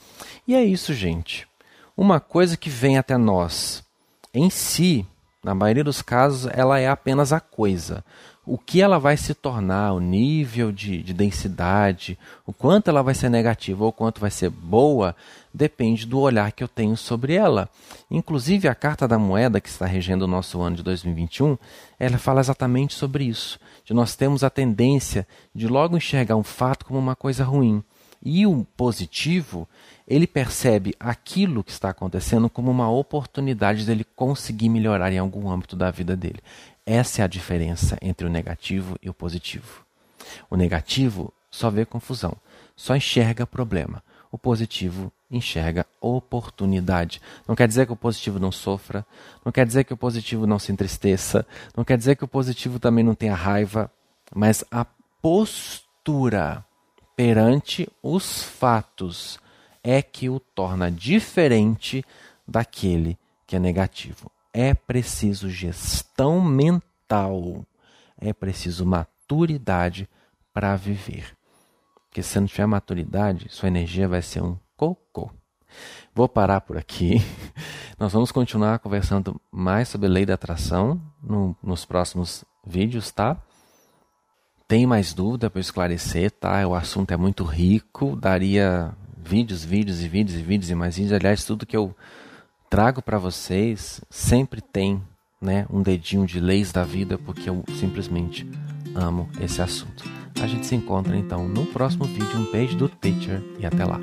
E 0.48 0.56
é 0.56 0.64
isso, 0.64 0.94
gente. 0.94 1.46
Uma 1.98 2.22
coisa 2.22 2.56
que 2.56 2.70
vem 2.70 2.98
até 2.98 3.18
nós 3.18 3.84
em 4.34 4.50
si 4.50 5.06
na 5.44 5.56
maioria 5.56 5.84
dos 5.84 6.02
casos, 6.02 6.50
ela 6.54 6.80
é 6.80 6.88
apenas 6.88 7.34
a 7.34 7.40
coisa. 7.40 8.04
O 8.46 8.58
que 8.58 8.82
ela 8.82 9.00
vai 9.00 9.18
se 9.18 9.34
tornar, 9.34 9.94
o 9.94 10.00
nível 10.00 10.72
de, 10.72 11.02
de 11.02 11.14
densidade, 11.14 12.18
o 12.46 12.52
quanto 12.52 12.90
ela 12.90 13.04
vai 13.04 13.14
ser 13.14 13.30
negativa 13.30 13.84
ou 13.84 13.90
o 13.90 13.94
quanto 13.94 14.20
vai 14.20 14.32
ser 14.32 14.50
boa, 14.50 15.16
depende 15.54 16.06
do 16.06 16.20
olhar 16.20 16.52
que 16.52 16.64
eu 16.64 16.68
tenho 16.68 16.98
sobre 16.98 17.34
ela. 17.34 17.70
Inclusive, 18.10 18.68
a 18.68 18.76
carta 18.76 19.08
da 19.08 19.20
moeda 19.20 19.62
que 19.62 19.70
está 19.70 19.86
regendo 19.86 20.26
o 20.26 20.28
nosso 20.28 20.62
ano 20.62 20.76
de 20.76 20.84
2021, 20.84 21.58
ela 22.00 22.18
fala 22.18 22.40
exatamente 22.40 22.94
sobre 22.94 23.26
isso. 23.26 23.60
De 23.86 23.94
nós 23.94 24.16
temos 24.16 24.44
a 24.44 24.50
tendência 24.50 25.28
de 25.54 25.68
logo 25.68 25.98
enxergar 25.98 26.36
um 26.36 26.44
fato 26.44 26.86
como 26.86 27.00
uma 27.00 27.16
coisa 27.16 27.44
ruim. 27.44 27.84
E 28.24 28.46
o 28.46 28.66
positivo, 28.78 29.68
ele 30.08 30.28
percebe 30.28 30.96
aquilo 31.00 31.64
que 31.64 31.72
está 31.72 31.90
acontecendo 31.90 32.50
como 32.50 32.72
uma 32.72 32.90
oportunidade 32.90 33.86
dele 33.86 34.06
conseguir 34.16 34.70
melhorar 34.70 35.12
em 35.12 35.20
algum 35.20 35.50
âmbito 35.50 35.76
da 35.76 35.92
vida 35.92 36.16
dele. 36.16 36.40
Essa 36.86 37.22
é 37.22 37.26
a 37.26 37.28
diferença 37.28 37.98
entre 38.02 38.26
o 38.26 38.30
negativo 38.30 38.98
e 39.02 39.10
o 39.10 39.14
positivo. 39.14 39.86
O 40.50 40.56
negativo 40.56 41.34
só 41.50 41.70
vê 41.70 41.86
confusão, 41.86 42.36
só 42.76 42.96
enxerga 42.96 43.46
problema. 43.46 44.04
O 44.32 44.38
positivo 44.38 45.12
enxerga 45.30 45.86
oportunidade. 46.00 47.22
Não 47.48 47.56
quer 47.56 47.68
dizer 47.68 47.86
que 47.86 47.94
o 47.94 47.98
positivo 47.98 48.40
não 48.40 48.52
sofra, 48.52 49.06
não 49.46 49.52
quer 49.52 49.66
dizer 49.66 49.84
que 49.84 49.94
o 49.94 49.98
positivo 49.98 50.48
não 50.48 50.58
se 50.58 50.72
entristeça, 50.72 51.46
não 51.76 51.84
quer 51.84 51.98
dizer 51.98 52.16
que 52.16 52.24
o 52.24 52.28
positivo 52.28 52.80
também 52.80 53.04
não 53.04 53.16
tenha 53.16 53.36
raiva, 53.36 53.92
mas 54.34 54.64
a 54.72 54.86
postura 55.22 56.66
perante 57.16 57.88
os 58.02 58.44
fatos 58.44 59.40
é 59.84 60.02
que 60.02 60.30
o 60.30 60.40
torna 60.40 60.92
diferente 60.92 62.04
daquele 62.48 63.18
que 63.48 63.56
é 63.56 63.60
negativo. 63.60 64.32
É 64.54 64.74
preciso 64.74 65.50
gestão 65.50 66.42
mental, 66.42 67.66
é 68.18 68.34
preciso 68.34 68.86
maturidade 68.86 70.08
para 70.54 70.76
viver. 70.76 71.36
Porque 72.08 72.22
se 72.22 72.40
não 72.40 72.48
tiver 72.48 72.66
maturidade, 72.66 73.48
sua 73.50 73.70
energia 73.70 74.08
vai 74.08 74.22
ser 74.22 74.44
um 74.44 74.58
cocô. 74.76 75.32
Vou 76.14 76.28
parar 76.28 76.62
por 76.62 76.78
aqui. 76.78 77.22
Nós 77.98 78.12
vamos 78.12 78.32
continuar 78.32 78.80
conversando 78.80 79.40
mais 79.50 79.88
sobre 79.88 80.10
lei 80.10 80.26
da 80.26 80.34
atração 80.34 81.02
no, 81.24 81.56
nos 81.64 81.86
próximos 81.86 82.44
vídeos, 82.66 83.12
tá? 83.12 83.42
tem 84.72 84.88
mais 84.88 85.14
dúvida 85.14 85.50
para 85.50 85.60
esclarecer, 85.60 86.32
tá? 86.32 86.66
O 86.66 86.74
assunto 86.74 87.12
é 87.12 87.18
muito 87.18 87.44
rico, 87.44 88.16
daria 88.16 88.96
vídeos, 89.24 89.64
vídeos 89.64 90.02
e 90.02 90.08
vídeos 90.08 90.38
e 90.40 90.44
vídeos 90.44 90.70
e 90.70 90.76
mais 90.76 90.98
vídeos. 90.98 91.14
Aliás, 91.14 91.44
tudo 91.46 91.66
que 91.66 91.76
eu 91.76 91.96
trago 92.70 93.02
para 93.02 93.18
vocês 93.18 94.02
sempre 94.10 94.62
tem, 94.62 95.02
né, 95.42 95.66
um 95.70 95.82
dedinho 95.82 96.26
de 96.26 96.40
leis 96.40 96.72
da 96.72 96.84
vida, 96.84 97.18
porque 97.18 97.50
eu 97.50 97.64
simplesmente 97.80 98.50
amo 98.96 99.30
esse 99.40 99.62
assunto. 99.62 100.04
A 100.42 100.48
gente 100.48 100.66
se 100.66 100.76
encontra 100.76 101.16
então 101.16 101.48
no 101.48 101.66
próximo 101.68 102.06
vídeo. 102.06 102.38
Um 102.38 102.52
beijo 102.52 102.78
do 102.78 102.90
Teacher 102.90 103.42
e 103.60 103.66
até 103.66 103.86
lá. 103.86 104.00